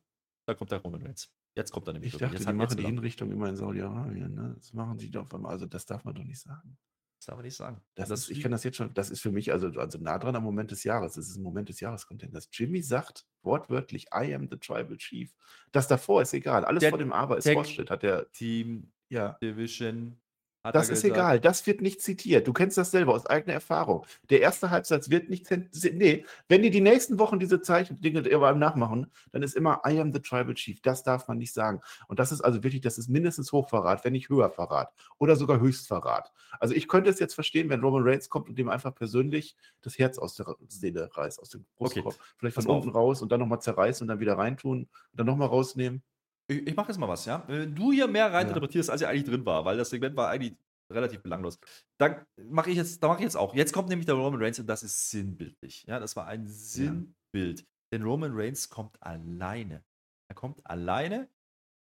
[0.46, 1.32] da kommt der Roman Reigns.
[1.60, 2.14] Jetzt kommt er nämlich.
[2.14, 4.34] Ich dachte, jetzt die machen die Hinrichtung immer in Saudi-Arabien.
[4.34, 4.56] Ne?
[4.58, 5.50] Das machen die doch immer.
[5.50, 6.78] Also das darf man doch nicht sagen.
[7.20, 7.82] Das darf man nicht sagen.
[7.96, 10.38] Das, ist, ich kann das jetzt schon, das ist für mich also, also nah dran
[10.38, 11.16] am Moment des Jahres.
[11.16, 12.48] Das ist ein Moment des Jahres-Contenders.
[12.54, 15.36] Jimmy sagt wortwörtlich, I am the Tribal Chief.
[15.74, 16.64] Das davor ist egal.
[16.64, 17.90] Alles der vor dem Aber ist Fortschritt.
[17.90, 19.38] Hat der Team ja.
[19.42, 20.18] Division
[20.64, 21.16] Das ist gesagt.
[21.16, 22.46] egal, das wird nicht zitiert.
[22.46, 24.06] Du kennst das selber aus eigener Erfahrung.
[24.30, 25.96] Der erste Halbsatz wird nicht zitiert.
[25.96, 30.12] Nee, wenn die die nächsten Wochen diese Zeichendinge immer nachmachen, dann ist immer I am
[30.12, 30.82] the Tribal Chief.
[30.82, 31.80] Das darf man nicht sagen.
[32.10, 36.34] Und das ist also wirklich, das ist mindestens Hochverrat, wenn nicht Höherverrat oder sogar Höchstverrat.
[36.60, 39.98] Also ich könnte es jetzt verstehen, wenn Roman Reigns kommt und dem einfach persönlich das
[39.98, 42.16] Herz aus der Seele reißt, aus dem Okay, Brustkorb.
[42.38, 45.26] Vielleicht pass von unten raus und dann nochmal zerreißen und dann wieder reintun und dann
[45.26, 46.04] nochmal rausnehmen.
[46.50, 47.44] Ich, ich mache jetzt mal was, ja.
[47.48, 48.32] Wenn du hier mehr Ja.
[48.32, 50.56] reininterpretierst, als ja eigentlich drin war, weil das Segment war eigentlich
[50.92, 51.60] relativ belanglos.
[52.00, 53.54] Dann mache ich jetzt, da mache ich jetzt auch.
[53.54, 55.84] Jetzt kommt nämlich der Roman Reigns und das ist sinnbildlich.
[55.88, 57.66] Ja, das war ein Sinnbild.
[57.94, 59.84] Denn Roman Reigns kommt alleine.
[60.30, 61.30] Er kommt alleine.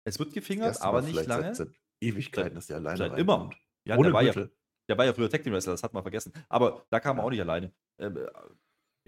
[0.05, 1.55] Es wird gefingert, aber nicht lange.
[1.55, 3.51] Seit, seit Ewigkeiten, dass der alleine Seit immer.
[3.87, 4.33] Ja, Ohne der war ja,
[4.89, 6.33] der war ja früher Tag Team Wrestler, das hat man vergessen.
[6.49, 7.27] Aber da kam er Ja.
[7.27, 7.73] auch nicht alleine.
[8.01, 8.27] Ähm, äh,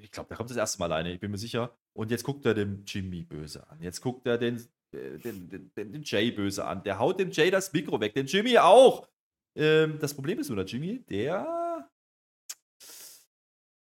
[0.00, 1.76] ich glaube, der kommt das erste Mal alleine, ich bin mir sicher.
[1.96, 3.80] Und jetzt guckt er den Jimmy böse an.
[3.82, 6.82] Jetzt guckt er den, den, den, den, den Jay böse an.
[6.82, 9.08] Der haut dem Jay das Mikro weg, den Jimmy auch.
[9.56, 11.88] Ähm, das Problem ist nur, der Jimmy, der.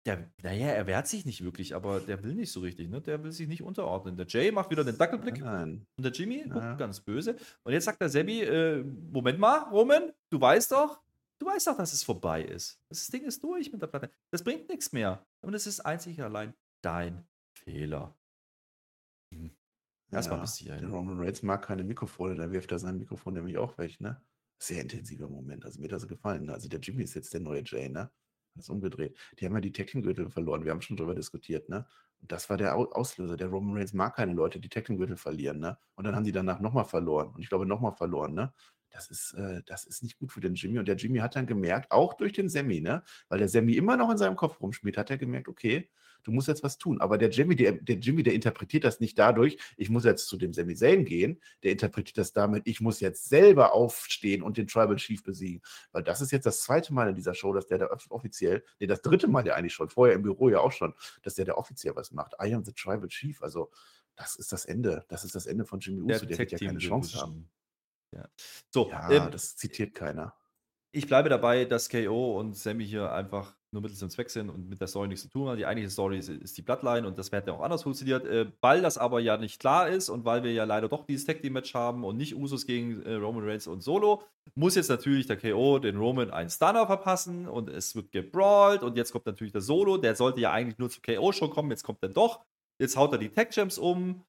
[0.07, 3.01] Der, naja, er wehrt sich nicht wirklich, aber der will nicht so richtig, ne?
[3.03, 4.17] Der will sich nicht unterordnen.
[4.17, 5.41] Der Jay macht wieder den Dackelblick.
[5.41, 5.87] Nein.
[5.99, 6.75] Und der Jimmy guckt Ja.
[6.77, 7.37] ganz böse.
[7.63, 11.03] Und jetzt sagt der Sebi, äh, Moment mal, Roman, du weißt doch,
[11.39, 12.81] du weißt doch, dass es vorbei ist.
[12.89, 14.11] Das Ding ist durch mit der Platte.
[14.31, 15.23] Das bringt nichts mehr.
[15.45, 17.27] Und es ist einzig und allein dein
[17.59, 18.17] Fehler.
[20.11, 20.81] Erstmal Ja, bis hierhin.
[20.81, 24.23] Der Roman Reigns mag keine Mikrofone, da wirft er sein Mikrofon nämlich auch weg, ne?
[24.61, 25.65] Sehr intensiver Moment.
[25.65, 26.47] Also mir hat das gefallen.
[26.47, 26.53] Ne?
[26.53, 28.11] Also der Jimmy ist jetzt der neue Jay, ne?
[28.55, 29.17] Das ist umgedreht.
[29.39, 30.65] Die haben ja die Tag Team Gürtel verloren.
[30.65, 31.87] Wir haben schon drüber diskutiert, ne?
[32.21, 33.37] Und das war der Au- Auslöser.
[33.37, 35.79] Der Roman Reigns mag keine Leute, die Tag Team Gürtel verlieren, ne?
[35.95, 37.29] Und dann haben die danach nochmal verloren.
[37.29, 38.53] Und ich glaube nochmal verloren, ne?
[38.91, 40.79] Das ist, äh, das ist nicht gut für den Jimmy.
[40.79, 43.03] Und der Jimmy hat dann gemerkt, auch durch den Sammy, ne?
[43.29, 45.91] Weil der Sammy immer noch in seinem Kopf rumspielt, hat er gemerkt, okay,
[46.25, 47.01] du musst jetzt was tun.
[47.01, 50.37] Aber der Jimmy, der, der Jimmy, der interpretiert das nicht dadurch, ich muss jetzt zu
[50.37, 54.67] dem Sami Zayn gehen, der interpretiert das damit, ich muss jetzt selber aufstehen und den
[54.67, 55.63] Tribal Chief besiegen.
[55.93, 58.65] Weil das ist jetzt das zweite Mal in dieser Show, dass der da off- offiziell,
[58.81, 61.45] nee, das dritte Mal ja eigentlich schon, vorher im Büro ja auch schon, dass der
[61.45, 62.35] da offiziell was macht.
[62.43, 63.41] I am the Tribal Chief.
[63.43, 63.71] Also,
[64.17, 65.05] das ist das Ende.
[65.09, 66.09] Das ist das Ende von Jimmy Uso.
[66.09, 67.49] Der, wird ja keine Chance haben.
[68.15, 68.29] Ja.
[68.73, 70.35] So, Ja, ähm, das zitiert keiner.
[70.93, 74.69] ich bleibe dabei, dass KO und Sammy hier einfach nur Mittel zum Zweck sind und
[74.71, 75.59] mit der Story nichts zu tun haben.
[75.59, 78.25] Die eigentliche Story ist, ist die Bloodline und das wird ja auch anders funktioniert.
[78.25, 81.27] Äh, weil das aber ja nicht klar ist und weil wir ja leider doch dieses
[81.27, 84.23] Tag Team Match haben und nicht Usos gegen äh, Roman Reigns und Solo,
[84.55, 88.97] muss jetzt natürlich der KO den Roman einen Stunner verpassen und es wird gebrawlt und
[88.97, 89.99] jetzt kommt natürlich der Solo.
[89.99, 92.41] Der sollte ja eigentlich nur zur KO schon kommen, jetzt kommt er doch.
[92.81, 94.25] Jetzt haut er die Tag Champs um.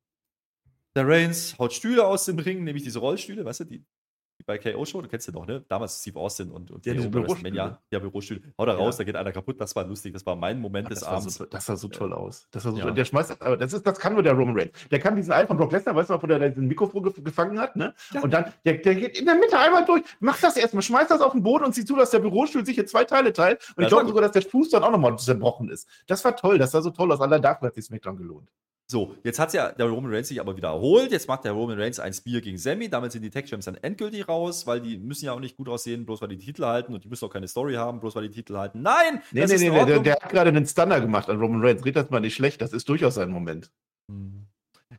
[0.95, 4.57] Der Reigns haut Stühle aus dem Ring, nämlich diese Rollstühle, weißt du, die, die bei
[4.57, 5.63] KO Show, du kennst du noch, ne?
[5.67, 7.43] Damals Steve Austin und, und Ja, diese Bürostühle.
[7.53, 7.81] WrestleMania.
[7.91, 8.41] Ja, Bürostühle.
[8.57, 8.99] Haut er raus, Ja.
[8.99, 11.35] da geht einer kaputt, das war lustig, das war mein Moment des Das, war Abends.
[11.35, 12.47] so, das sah so toll aus.
[12.51, 12.85] Das war so Ja.
[12.85, 12.93] toll.
[12.95, 14.71] Der schmeißt, aber das, ist, das kann nur der Roman Reigns.
[14.89, 17.59] Der kann diesen Ei von Brock Lesnar, weißt du, wo der diesen Mikrofon gef- gefangen
[17.59, 17.93] hat, ne?
[18.13, 18.21] Ja.
[18.21, 21.21] Und dann, der, der geht in der Mitte einmal durch, macht das erstmal, schmeißt das
[21.21, 23.59] auf den Boden und sieht zu, dass der Bürostuhl sich in zwei Teile teilt.
[23.69, 25.87] Und Das ich glaube sogar, dass der Fuß dann auch nochmal zerbrochen ist.
[26.07, 27.21] Das war toll, das sah so toll aus.
[27.21, 28.49] Allein dafür hat sich SmackDown gelohnt.
[28.91, 31.11] So, jetzt hat ja der Roman Reigns sich aber wieder erholt.
[31.11, 32.89] Jetzt macht der Roman Reigns ein Spear gegen Sammy.
[32.89, 35.69] Damit sind die Tag Champs dann endgültig raus, weil die müssen ja auch nicht gut
[35.69, 38.27] aussehen, bloß weil die Titel halten und die müssen auch keine Story haben, bloß weil
[38.27, 38.81] die Titel halten.
[38.81, 39.21] Nein!
[39.31, 41.85] Nee, nee, nee, der, der, hat gerade einen Stunner gemacht an Roman Reigns.
[41.85, 43.71] Red das mal nicht schlecht, das ist durchaus sein Moment.
[44.09, 44.47] Hm.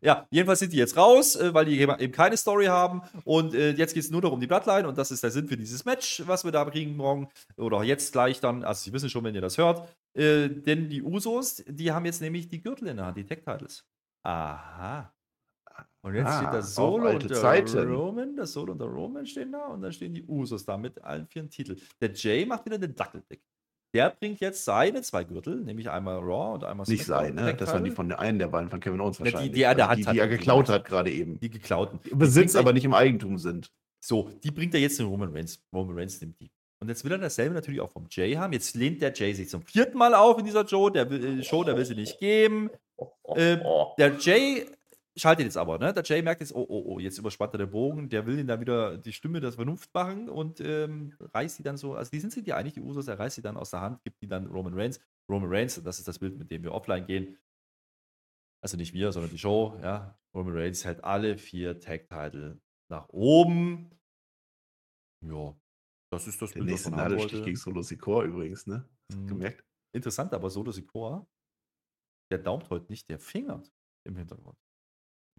[0.03, 3.03] Ja, jedenfalls sind die jetzt raus, äh, weil die eben keine Story haben.
[3.25, 4.89] Und äh, jetzt geht es nur noch um die Bloodline.
[4.89, 7.29] Und das ist der Sinn für dieses Match, was wir da kriegen morgen.
[7.57, 8.65] Oder jetzt gleich dann.
[8.65, 9.87] Also, Sie wissen schon, wenn ihr das hört.
[10.15, 13.85] Äh, denn die Usos, die haben jetzt nämlich die Gürtel in der Hand, die Tech-Titles.
[14.25, 15.13] Aha.
[16.03, 17.79] Und jetzt Ah, steht auf Solo und der Zeiten.
[17.93, 21.03] Roman, der Solo und der Roman stehen da und dann stehen die Usos da mit
[21.05, 21.79] allen vier Titeln.
[22.01, 23.43] Der Jay macht wieder den Dackelblick.
[23.93, 27.43] Der bringt jetzt seine zwei Gürtel, nämlich einmal Raw und einmal Nicht sein, ne?
[27.47, 29.53] Tag Das waren die von der einen der beiden von Kevin Owens Ja, die- wahrscheinlich.
[29.55, 30.31] die er der Also Hand die, die er hat.
[30.31, 31.41] geklaut hat gerade eben.
[31.41, 31.99] Die geklauten.
[32.09, 33.73] Er- aber nicht im Eigentum sind.
[34.01, 35.61] So, die bringt er jetzt in Roman Reigns.
[35.75, 36.51] Roman Reigns nimmt die.
[36.79, 38.53] Und jetzt will er dasselbe natürlich auch vom Jay haben.
[38.55, 40.89] Jetzt lehnt der Jay sich zum vierten Mal auf in dieser Show.
[40.89, 42.71] Der will, äh, Show, der will sie nicht geben.
[43.37, 43.61] Ähm,
[43.99, 44.67] der Jay
[45.21, 45.93] schaltet jetzt aber, ne?
[45.93, 48.09] Der Jay merkt jetzt, oh, oh, oh, jetzt überspannt er den Bogen.
[48.09, 51.77] Der will ihn da wieder die Stimme der Vernunft machen und ähm, reißt die dann
[51.77, 53.81] so, also die sind sich ja eigentlich die Usos, er reißt sie dann aus der
[53.81, 55.01] Hand, gibt die dann Roman Reigns.
[55.31, 57.39] Roman Reigns, das ist das Bild, mit dem wir offline gehen.
[58.63, 60.19] Also nicht wir, sondern die Show, ja.
[60.35, 62.61] Roman Reigns hält alle vier Tag-Title
[62.91, 63.91] nach oben.
[65.27, 65.55] Ja,
[66.13, 67.43] das ist das Der Bild, was nächste man haben wollte.
[67.43, 68.89] gegen Solo Sikoa übrigens, ne?
[69.13, 69.27] Mhm.
[69.27, 69.65] gemerkt?
[69.95, 71.27] Interessant, aber Solo Sikoa,
[72.31, 73.73] der daumt heute nicht, der fingert
[74.07, 74.59] im Hintergrund.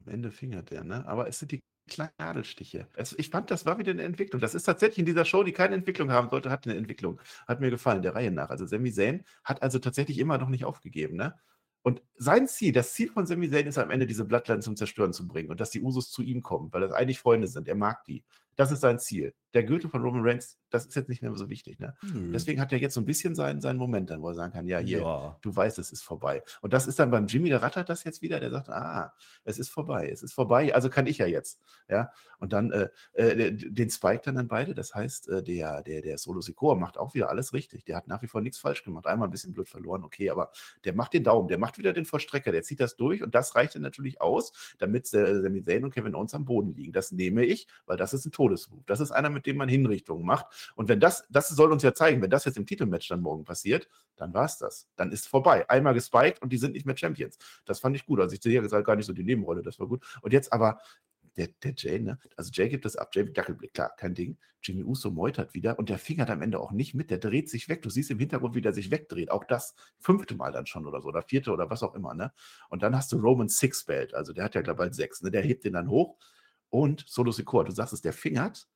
[0.06, 1.06] Am Ende fingert der, ne?
[1.08, 2.88] Aber es sind die kleinen Nadelstiche.
[2.94, 4.42] Es, ich fand, das war wieder eine Entwicklung.
[4.42, 7.20] Das ist tatsächlich in dieser Show, die keine Entwicklung haben sollte, hat eine Entwicklung.
[7.48, 8.50] Hat mir gefallen, der Reihe nach.
[8.50, 11.36] Also Sami Zayn hat also tatsächlich immer noch nicht aufgegeben, ne?
[11.84, 15.14] Und sein Ziel, das Ziel von Sami Zayn ist am Ende diese Bloodline zum Zerstören
[15.14, 17.68] zu bringen und dass die Usos zu ihm kommen, weil das eigentlich Freunde sind.
[17.68, 18.24] Er mag die.
[18.56, 19.34] Das ist sein Ziel.
[19.56, 21.80] Der Gürtel von Roman Reigns, das ist jetzt nicht mehr so wichtig.
[21.80, 21.96] Ne?
[22.34, 24.68] Deswegen hat er jetzt so ein bisschen seinen, seinen Moment dann, wo er sagen kann,
[24.68, 25.38] ja, hier, ja.
[25.42, 26.44] du weißt, es ist vorbei.
[26.62, 29.14] Und das ist dann beim Jimmy, der rattert das jetzt wieder, der sagt, ah,
[29.44, 31.60] es ist vorbei, es ist vorbei, also kann ich ja jetzt.
[31.90, 36.02] Ja, und dann äh, äh, den Spike dann, dann beide, das heißt, äh, der, der,
[36.02, 37.86] der Solo Sikoa macht auch wieder alles richtig.
[37.86, 39.08] Der hat nach wie vor nichts falsch gemacht.
[39.08, 40.52] Einmal ein bisschen Blut verloren, okay, aber
[40.86, 43.56] der macht den Daumen, der macht wieder den Vollstrecker, der zieht das durch und das
[43.56, 46.94] reicht dann natürlich aus, damit äh, Sami Zayn und Kevin Owens am Boden liegen.
[46.94, 48.84] Das nehme ich, weil das ist ein Todesmove.
[48.86, 50.48] Das ist einer, mit dem man Hinrichtungen macht.
[50.76, 53.44] Und wenn das, das soll uns ja zeigen, wenn das jetzt im Titelmatch dann morgen
[53.46, 54.88] passiert, dann war es das.
[54.96, 55.70] Dann ist vorbei.
[55.70, 57.38] Einmal gespiked und die sind nicht mehr Champions.
[57.66, 58.20] Das fand ich gut.
[58.20, 60.04] Also ich sehe ja gesagt gar nicht so die Nebenrolle, das war gut.
[60.22, 60.80] Und jetzt aber
[61.38, 62.20] der, der Jay, ne?
[62.36, 64.38] Also Jay gibt das ab, Jay Dackelblick, klar, kein Ding.
[64.64, 67.68] Jimmy Uso meutert wieder und der fingert am Ende auch nicht mit, der dreht sich
[67.68, 67.82] weg.
[67.82, 69.32] Du siehst im Hintergrund, wie der sich wegdreht.
[69.32, 72.32] Auch das fünfte Mal dann schon oder so, oder vierte oder was auch immer, ne?
[72.70, 75.32] Und dann hast du Roman Six Belt, also der hat ja, glaube ich, sechs, ne?
[75.32, 76.18] Der hebt den dann hoch
[76.70, 78.68] und Solo Secure, du sagst es, der fingert.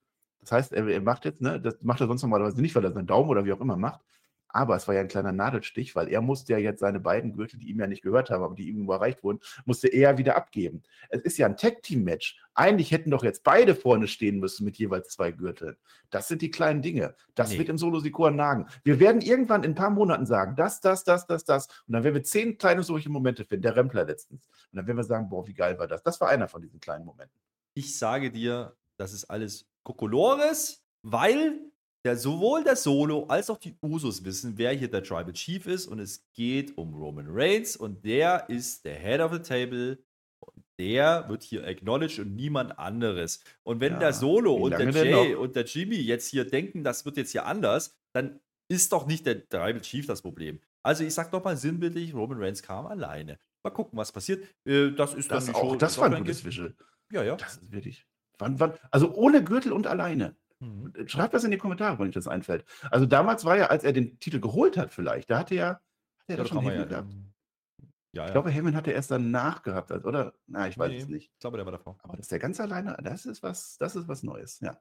[0.41, 1.59] Das heißt, er, er macht jetzt, ne?
[1.59, 4.01] Das macht er sonst normalerweise nicht, weil er seinen Daumen oder wie auch immer macht.
[4.47, 7.59] Aber es war ja ein kleiner Nadelstich, weil er musste ja jetzt seine beiden Gürtel,
[7.59, 10.81] die ihm ja nicht gehört haben, aber die ihm überreicht wurden, musste er wieder abgeben.
[11.09, 12.39] Es ist ja ein Tag-Team-Match.
[12.53, 15.75] Eigentlich hätten doch jetzt beide vorne stehen müssen mit jeweils zwei Gürteln.
[16.09, 17.15] Das sind die kleinen Dinge.
[17.33, 17.57] Das Nee.
[17.57, 18.67] wird im solo Sikor nagen.
[18.85, 21.67] Wir werden irgendwann in ein paar Monaten sagen, das, das, das, das, das.
[21.85, 23.63] Und dann werden wir zehn kleine solche Momente finden.
[23.63, 24.47] Der Rempler letztens.
[24.71, 26.01] Und dann werden wir sagen, boah, wie geil war das.
[26.01, 27.37] Das war einer von diesen kleinen Momenten.
[27.73, 31.59] Ich sage dir, das ist alles Kokolores, weil
[32.03, 35.87] der, sowohl der Solo als auch die Usos wissen, wer hier der Tribal Chief ist.
[35.87, 39.97] Und es geht um Roman Reigns und der ist der Head of the Table.
[40.39, 43.39] Und der wird hier acknowledged und niemand anderes.
[43.63, 47.05] Und wenn Ja, der Solo und der Jay und der Jimmy jetzt hier denken, das
[47.05, 50.59] wird jetzt hier anders, dann ist doch nicht der Tribal Chief das Problem.
[50.83, 53.39] Also ich sag doch mal sinnbildlich, Roman Reigns kam alleine.
[53.63, 54.43] Mal gucken, was passiert.
[54.65, 55.75] Äh, Das ist Das, dann auch, Show.
[55.75, 56.45] das war ein gutes.
[56.45, 56.75] Visual.
[57.11, 57.35] Ja, ja.
[57.35, 58.05] Das ist wirklich.
[58.39, 60.35] Wann, wann, also ohne Gürtel und alleine.
[60.59, 60.93] Mhm.
[61.07, 62.65] Schreibt das in die Kommentare, wenn euch das einfällt.
[62.91, 65.81] Also damals war ja, als er den Titel geholt hat, vielleicht, da hatte er, hat
[66.29, 67.13] er Ja, schon Heyman ja, gehabt.
[67.13, 68.25] ja, ja.
[68.27, 70.33] Ich glaube, Heyman hatte erst danach gehabt, oder?
[70.47, 71.31] Na, ich weiß Nee, es nicht.
[71.33, 71.97] Ich glaube, der war davor.
[72.03, 74.77] Aber dass der ganz alleine, das ist was, das ist was Neues, ja.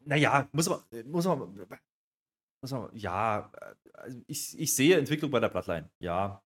[0.00, 1.66] Naja, muss man, muss man,
[2.62, 5.90] muss man, ja, äh, also ich, ich sehe Entwicklung bei der Bloodline.
[6.00, 6.42] Ja,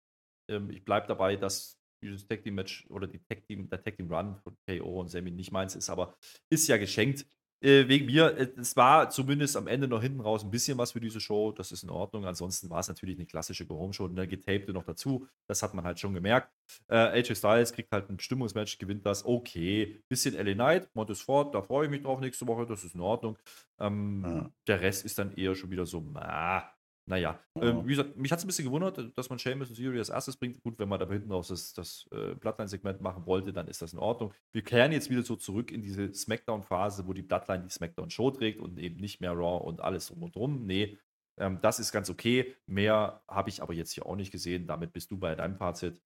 [0.50, 3.96] ähm, ich bleibe dabei, dass dieses Tag Team Match oder die Tag Team, der Tag
[3.98, 6.16] Team Run von KO und Sammy nicht meins ist, aber
[6.50, 7.26] ist ja geschenkt.
[7.62, 10.92] Äh, wegen mir, äh, es war zumindest am Ende noch hinten raus ein bisschen was
[10.92, 12.26] für diese Show, das ist in Ordnung.
[12.26, 15.26] Ansonsten war es natürlich eine klassische Go-Home-Show, eine getapte noch dazu.
[15.48, 16.52] Das hat man halt schon gemerkt.
[16.90, 19.26] Äh, AJ Styles kriegt halt ein Bestimmungsmatch, gewinnt das.
[19.26, 20.00] Okay.
[20.10, 23.02] Bisschen LA Knight, Montes Ford, da freue ich mich drauf nächste Woche, das ist in
[23.02, 23.38] Ordnung.
[23.80, 24.52] Ähm, Ja.
[24.68, 26.70] Der Rest ist dann eher schon wieder so, ah,
[27.08, 27.40] naja.
[27.56, 27.62] Ja.
[27.62, 30.10] Ähm, wie gesagt, mich hat es ein bisschen gewundert, dass man Sheamus und Theory als
[30.10, 30.62] erstes bringt.
[30.64, 33.94] Gut, wenn man da hinten raus das, das äh, Bloodline-Segment machen wollte, dann ist das
[33.94, 34.34] in Ordnung.
[34.52, 38.60] Wir kehren jetzt wieder so zurück in diese Smackdown-Phase, wo die Bloodline die Smackdown-Show trägt
[38.60, 40.66] und eben nicht mehr Raw und alles drum und drum.
[40.66, 40.98] Nee,
[41.38, 42.56] ähm, das ist ganz okay.
[42.66, 44.66] Mehr habe ich aber jetzt hier auch nicht gesehen.
[44.66, 46.02] Damit bist du bei deinem Fazit.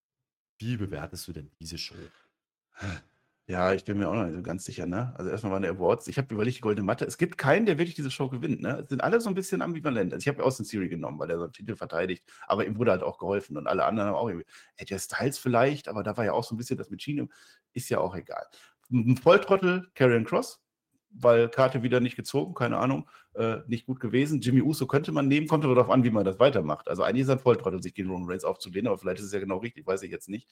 [0.60, 1.95] Wie bewertest du denn diese Show?
[3.50, 5.12] Ja, ich bin mir auch noch nicht so ganz sicher, ne?
[5.18, 6.08] Also erstmal waren die Awards.
[6.08, 7.06] Ich habe überlegt, die goldene Matte.
[7.06, 8.82] Es gibt keinen, der wirklich diese Show gewinnt, ne?
[8.84, 10.14] Es sind alle so ein bisschen ambivalent.
[10.14, 13.02] Also ich habe Austin Theory genommen, weil er seinen Titel verteidigt, aber ihm wurde halt
[13.02, 14.45] auch geholfen und alle anderen haben auch irgendwie.
[14.76, 17.28] Hätte Styles vielleicht, aber da war ja auch so ein bisschen das mit Chino.
[17.74, 18.45] Ist ja auch egal.
[18.91, 20.62] Ein Volltrottel, Karrion Cross,
[21.10, 24.41] weil Karte wieder nicht gezogen, keine Ahnung, äh, nicht gut gewesen.
[24.41, 26.88] Jimmy Uso könnte man nehmen, kommt aber darauf an, wie man das weitermacht.
[26.88, 29.39] Also eigentlich ist ein Volltrottel, sich gegen Roman Reigns aufzulehnen, aber vielleicht ist es ja
[29.39, 30.47] genau richtig, weiß ich jetzt nicht.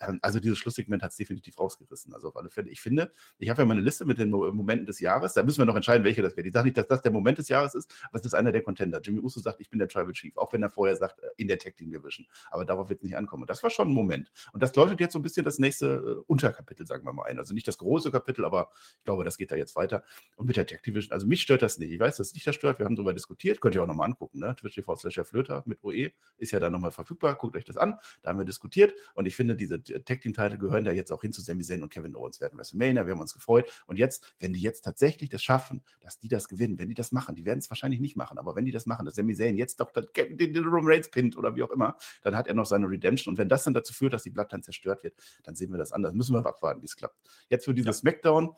[0.00, 2.14] Ähm, also dieses Schlusssegment hat es definitiv rausgerissen.
[2.14, 2.70] Also auf alle Fälle.
[2.70, 5.34] Ich finde, ich habe ja meine Liste mit den Mo Momenten des Jahres.
[5.34, 6.46] Da müssen wir noch entscheiden, welche das wäre.
[6.46, 8.62] Ich sage nicht, dass das der Moment des Jahres ist, aber es ist einer der
[8.62, 9.00] Contender.
[9.00, 11.48] Jimmy Uso sagt, ich bin der Tribal Chief, auch wenn er vorher sagt, äh, in
[11.48, 12.26] der Tag Team Division.
[12.50, 13.42] Aber darauf wird es nicht ankommen.
[13.42, 14.32] Und das war schon ein Moment.
[14.52, 17.38] Und das läutet jetzt so ein bisschen das nächste äh, Unterkapitel, sagen wir mal ein.
[17.38, 20.02] Also nicht das große Kapitel, aber ich glaube, das geht da jetzt weiter.
[20.36, 21.92] Und mit der Tag Division, also mich stört das nicht.
[21.92, 22.78] Ich weiß, dass es nicht das stört.
[22.78, 23.60] Wir haben darüber diskutiert.
[23.60, 24.38] Könnt ihr auch nochmal angucken.
[24.38, 24.54] Ne?
[24.54, 27.34] Twitch TV slash Flöter mit OE ist ja da nochmal verfügbar.
[27.34, 27.98] Guckt euch das an.
[28.22, 28.94] Da haben wir diskutiert.
[29.14, 31.82] Und ich finde, diese Tag Team Teile gehören da jetzt auch hin zu Sami Zayn
[31.82, 33.06] und Kevin Owens werden WrestleMania.
[33.06, 33.70] Wir haben uns gefreut.
[33.86, 37.10] Und jetzt, wenn die jetzt tatsächlich das schaffen, dass die das gewinnen, wenn die das
[37.10, 39.56] machen, die werden es wahrscheinlich nicht machen, aber wenn die das machen, dass Sami Zayn
[39.56, 42.66] jetzt doch den, den, Roman Reigns pinnt oder wie auch immer, dann hat er noch
[42.66, 43.32] seine Redemption.
[43.32, 45.92] Und wenn das dann dazu führt, dass die Bloodline zerstört wird, dann sehen wir das
[45.92, 46.12] anders.
[46.12, 47.16] Müssen wir abwarten, wie es klappt.
[47.48, 48.54] Jetzt für dieses Smackdown,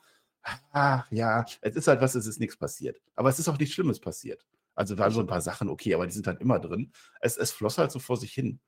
[0.72, 3.00] ah, ja, es ist halt was, es ist nichts passiert.
[3.14, 4.44] Aber es ist auch nichts Schlimmes passiert.
[4.74, 6.92] Also waren so ein paar Sachen okay, aber die sind halt immer drin.
[7.20, 8.58] Es, es floss halt so vor sich hin.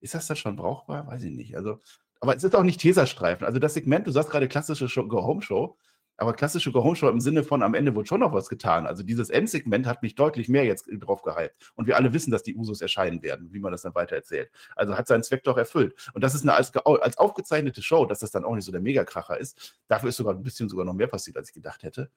[0.00, 1.06] Ist das dann schon brauchbar?
[1.06, 1.56] Weiß ich nicht.
[1.56, 1.80] Also,
[2.20, 3.46] aber es ist auch nicht Teserstreifen.
[3.46, 5.76] Also das Segment, du sagst gerade klassische Show- Go-Home-Show,
[6.22, 8.86] aber klassische Go-Home-Show im Sinne von am Ende wurde schon noch was getan.
[8.86, 11.72] Also dieses Endsegment hat mich deutlich mehr jetzt drauf gehypt.
[11.74, 14.50] Und wir alle wissen, dass die Usos erscheinen werden, wie man das dann weiter erzählt.
[14.76, 15.94] Also hat seinen Zweck doch erfüllt.
[16.14, 18.80] Und das ist eine als, als aufgezeichnete Show, dass das dann auch nicht so der
[18.80, 19.74] Megakracher ist.
[19.88, 22.08] Dafür ist sogar ein bisschen sogar noch mehr passiert, als ich gedacht hätte.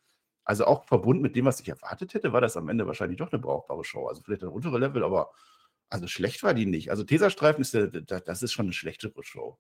[0.44, 3.32] Also auch verbunden mit dem, was ich erwartet hätte, war das am Ende wahrscheinlich doch
[3.32, 4.08] eine brauchbare Show.
[4.08, 5.32] Also vielleicht ein untere Level, aber
[5.90, 6.92] also schlecht war die nicht.
[6.92, 9.58] Also Tesastreifen ist der, das ist schon eine schlechtere Show.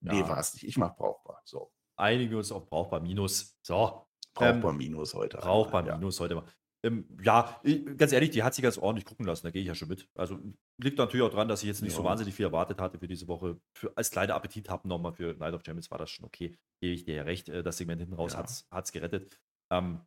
[0.00, 0.28] Nee, Ja.
[0.28, 0.66] war es nicht.
[0.66, 1.40] Ich mach brauchbar.
[1.44, 1.70] So.
[1.98, 3.56] Uns auf brauchbar Minus.
[3.62, 5.38] So, Brauchbar Ähm, Minus heute.
[5.38, 5.96] brauchbar Ja.
[5.96, 6.44] Minus heute mal.
[6.84, 9.68] Ähm, ja, ich- ganz ehrlich, die hat sich ganz ordentlich gucken lassen, da gehe ich
[9.68, 10.08] ja schon mit.
[10.14, 10.38] Also
[10.78, 12.08] liegt natürlich auch dran, dass ich jetzt nicht so Ja.
[12.10, 13.58] wahnsinnig viel erwartet hatte für diese Woche.
[13.74, 16.54] Für, als kleiner Appetit haben nochmal für Night of Champions war das schon okay.
[16.82, 17.48] Gebe ich dir ja recht.
[17.48, 18.40] äh, Das Segment hinten raus Ja.
[18.70, 19.40] hat es gerettet.
[19.72, 20.00] Ähm,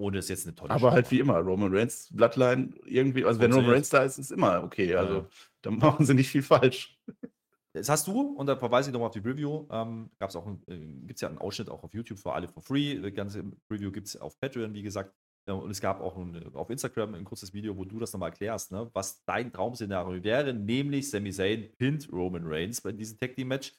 [0.00, 3.38] ohne es jetzt eine tolle Aber Show halt wie immer, Roman Reigns, Bloodline, irgendwie, also
[3.38, 3.70] wenn Roman.
[3.70, 4.94] Reigns da ist, ist immer okay.
[4.96, 5.26] Also Ja.
[5.62, 6.98] dann machen sie nicht viel falsch.
[7.72, 9.66] Das hast du, und da verweise ich nochmal auf die Review.
[9.70, 12.48] Ähm, Gab es auch, äh, gibt es ja einen Ausschnitt auch auf YouTube für alle
[12.48, 13.00] for free.
[13.00, 15.14] Die ganze Review gibt es auf Patreon, wie gesagt.
[15.46, 18.30] Ja, Und es gab auch ein, auf Instagram ein kurzes Video, wo du das nochmal
[18.30, 23.34] erklärst, ne, was dein Traumszenario wäre, nämlich Sami Zayn pinnt Roman Reigns bei diesem Tag
[23.36, 23.72] Team Match.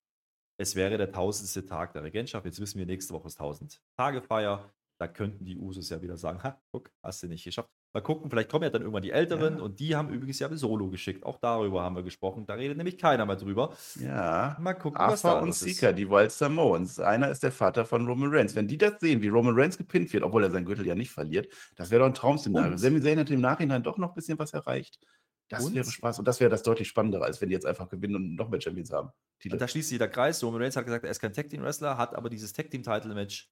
[0.57, 2.45] Es wäre der tausendste Tag der Regentschaft.
[2.45, 4.71] Jetzt wissen wir, nächste Woche ist 1000 Tage Feier.
[4.99, 7.69] Da könnten die Usos ja wieder sagen, ha, guck, hast du nicht geschafft.
[7.93, 9.63] Mal gucken, vielleicht kommen ja dann irgendwann die Älteren Ja.
[9.63, 11.25] und die haben übrigens ja Solo geschickt.
[11.25, 12.45] Auch darüber haben wir gesprochen.
[12.45, 13.73] Da redet nämlich keiner mehr drüber.
[13.99, 14.55] Ja.
[14.61, 15.81] Mal gucken, was da Arthur und alles ist.
[15.97, 16.99] Die Wild Samoans.
[17.01, 18.55] Einer ist der Vater von Roman Reigns.
[18.55, 21.11] Wenn die das sehen, wie Roman Reigns gepinnt wird, obwohl er seinen Gürtel ja nicht
[21.11, 22.77] verliert, das wäre doch ein Traumszenario.
[22.77, 24.97] Sami Zayn hat im Nachhinein doch noch ein bisschen was erreicht.
[25.49, 26.17] Das Und- wäre Spaß.
[26.19, 28.61] Und das wäre das deutlich spannendere, als wenn die jetzt einfach gewinnen und noch mehr
[28.61, 29.09] Champions haben.
[29.37, 29.55] Titel.
[29.55, 30.41] Und da schließt sich der Kreis.
[30.43, 32.83] Roman Reigns hat gesagt, er ist kein Tag Team Wrestler, hat aber dieses Tag Team
[32.83, 33.49] Title Match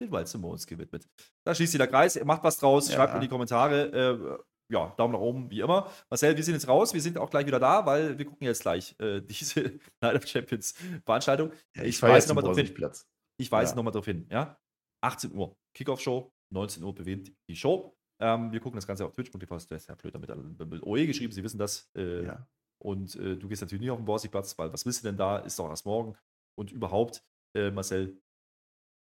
[0.00, 1.08] den Wild Samoans gewidmet.
[1.44, 2.22] Da schließt sich der Kreis.
[2.24, 2.88] Macht was draus.
[2.88, 2.96] Ja.
[2.96, 4.38] Schreibt in die Kommentare.
[4.38, 5.90] Äh, ja, Daumen nach oben, wie immer.
[6.08, 6.94] Marcel, wir sind jetzt raus.
[6.94, 10.26] Wir sind auch gleich wieder da, weil wir gucken jetzt gleich äh, diese Night of
[10.26, 10.74] Champions
[11.04, 11.52] Veranstaltung.
[11.76, 12.66] Ja, ich fahr weiß jetzt noch mal zum drauf hin.
[12.66, 13.08] Borsigplatz.
[13.38, 13.76] Ich weise Ja.
[13.76, 14.26] nochmal darauf hin.
[14.30, 14.56] Ja?
[15.02, 17.96] 18 Uhr Kickoff-Show, 19 Uhr beginnt die Show.
[18.22, 19.54] Ähm, wir gucken das Ganze auf twitch.tv.
[19.54, 20.28] Das ist ja blöd damit
[20.70, 21.90] mit OE geschrieben, Sie wissen das.
[21.96, 22.46] Äh, Ja.
[22.82, 25.38] Und äh, du gehst natürlich nicht auf den Borsigplatz, weil was willst du denn da?
[25.38, 26.16] Ist doch erst morgen.
[26.58, 27.22] Und überhaupt,
[27.54, 28.20] äh, Marcel,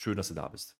[0.00, 0.76] schön, dass du da bist.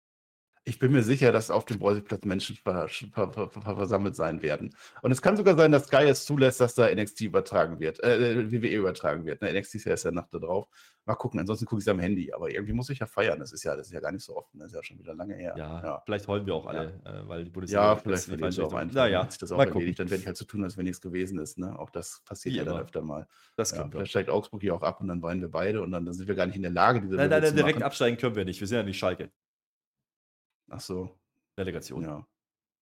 [0.66, 4.40] Ich bin mir sicher, dass auf dem Borsigplatz Menschen ver ver ver ver versammelt sein
[4.40, 4.74] werden.
[5.02, 8.50] Und es kann sogar sein, dass Sky es zulässt, dass da NXT übertragen wird, äh,
[8.50, 9.42] WWE übertragen wird.
[9.42, 9.52] Ne?
[9.52, 10.66] NXT ist ja erst der Nacht da drauf.
[11.04, 12.32] Mal gucken, ansonsten gucke ich es am Handy.
[12.32, 13.38] Aber irgendwie muss ich ja feiern.
[13.40, 14.48] Das ist ja, das ist ja gar nicht so oft.
[14.54, 15.54] Das ist ja schon wieder lange her.
[15.54, 16.02] Ja, ja.
[16.06, 18.94] vielleicht heulen wir auch alle, äh, weil die Bundesliga Ja, vielleicht falsche sie auch einfach.
[18.94, 19.84] Naja, Dann das auch mal erledigt.
[19.84, 19.94] gucken.
[19.96, 21.58] Dann werde ich halt so tun, als wenn nichts gewesen ist.
[21.58, 21.78] Ne?
[21.78, 22.82] Auch das passiert Wie ja dann immer.
[22.84, 23.26] öfter mal.
[23.54, 26.06] Das Ja, vielleicht steigt Augsburg hier auch ab und dann weinen wir beide und dann,
[26.06, 27.82] dann sind wir gar nicht in der Lage, diese Nein, nein, nein, direkt machen.
[27.86, 28.60] absteigen können wir nicht.
[28.60, 29.30] Wir sind ja nicht Schalke.
[30.70, 31.10] Ach so,
[31.58, 32.02] Delegation.
[32.02, 32.26] ja.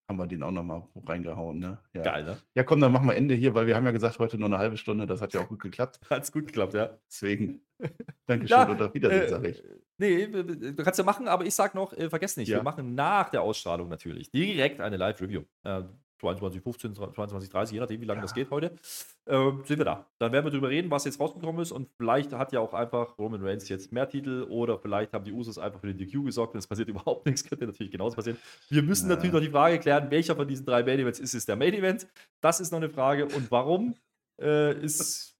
[0.09, 1.78] Haben wir den auch nochmal reingehauen, ne?
[1.95, 2.03] Ja.
[2.03, 2.37] Geil, ne?
[2.55, 4.59] Ja, komm, dann machen wir Ende hier, weil wir haben ja gesagt, heute nur eine
[4.59, 5.07] halbe Stunde.
[5.07, 6.01] Das hat ja auch gut geklappt.
[6.11, 6.99] Hat's gut geklappt, ja.
[7.09, 7.64] Deswegen,
[8.26, 9.62] Dankeschön Ja, und auf Wiedersehen, äh, sag ich.
[9.99, 12.62] Nee, du kannst ja machen, aber ich sag noch, äh, vergesst nicht, wir Ja.
[12.62, 15.45] machen nach der Ausstrahlung natürlich direkt eine Live-Review.
[15.62, 15.85] Äh,
[16.23, 18.23] 22, 15, 22, 30, je nachdem, wie lange Ja.
[18.23, 18.77] das geht heute,
[19.27, 20.07] ähm, sind wir da.
[20.18, 23.18] Dann werden wir darüber reden, was jetzt rausgekommen ist und vielleicht hat ja auch einfach
[23.18, 26.55] Roman Reigns jetzt mehr Titel oder vielleicht haben die Usos einfach für den DQ gesorgt
[26.55, 28.39] und es passiert überhaupt nichts, könnte natürlich genauso passieren.
[28.68, 29.16] Wir müssen Ja.
[29.16, 31.75] natürlich noch die Frage klären, welcher von diesen drei Main Events ist es der Main
[31.75, 32.07] Event?
[32.41, 33.95] Das ist noch eine Frage und warum
[34.41, 35.32] äh, ist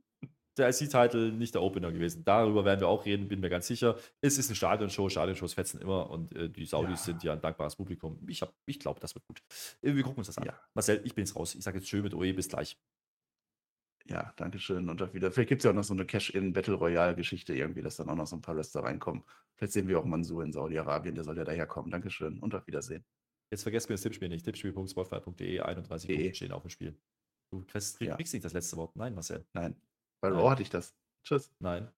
[0.59, 2.25] der IC-Title nicht der Opener gewesen.
[2.25, 3.97] Darüber werden wir auch reden, bin mir ganz sicher.
[4.21, 7.05] Es ist eine Stadionshow, Stadionshows fetzen immer und äh, die Saudis Ja.
[7.13, 8.19] sind ja ein dankbares Publikum.
[8.29, 9.43] Ich, hab- ich glaube, das wird gut.
[9.83, 10.45] Äh, wir gucken uns das an.
[10.45, 10.59] Ja.
[10.75, 11.55] Marcel, ich bin jetzt raus.
[11.55, 12.77] Ich sage jetzt schön mit OE, bis gleich.
[14.07, 15.33] Ja, Dankeschön und auf Wiedersehen.
[15.35, 18.27] Vielleicht gibt es ja auch noch so eine Cash-In-Battle Royale-Geschichte irgendwie, dass dann auch noch
[18.27, 19.23] so ein paar Wrestler reinkommen.
[19.55, 21.91] Vielleicht sehen wir auch Mansur in Saudi-Arabien, der soll ja daherkommen.
[21.91, 23.05] Dankeschön und auf Wiedersehen.
[23.53, 24.45] Jetzt vergesst mir das Tippspiel nicht.
[24.45, 26.17] Tippspiel.spotify.de, 31 De.
[26.17, 26.99] Punkte stehen auf dem Spiel.
[27.53, 28.17] Du kriegst, Ja.
[28.17, 28.97] nicht das letzte Wort.
[28.97, 29.45] Nein, Marcel.
[29.53, 29.77] Nein,
[30.23, 30.31] bei.
[30.31, 30.95] Raw hatte ich das.
[31.25, 31.53] Tschüss.
[31.61, 31.93] Nein.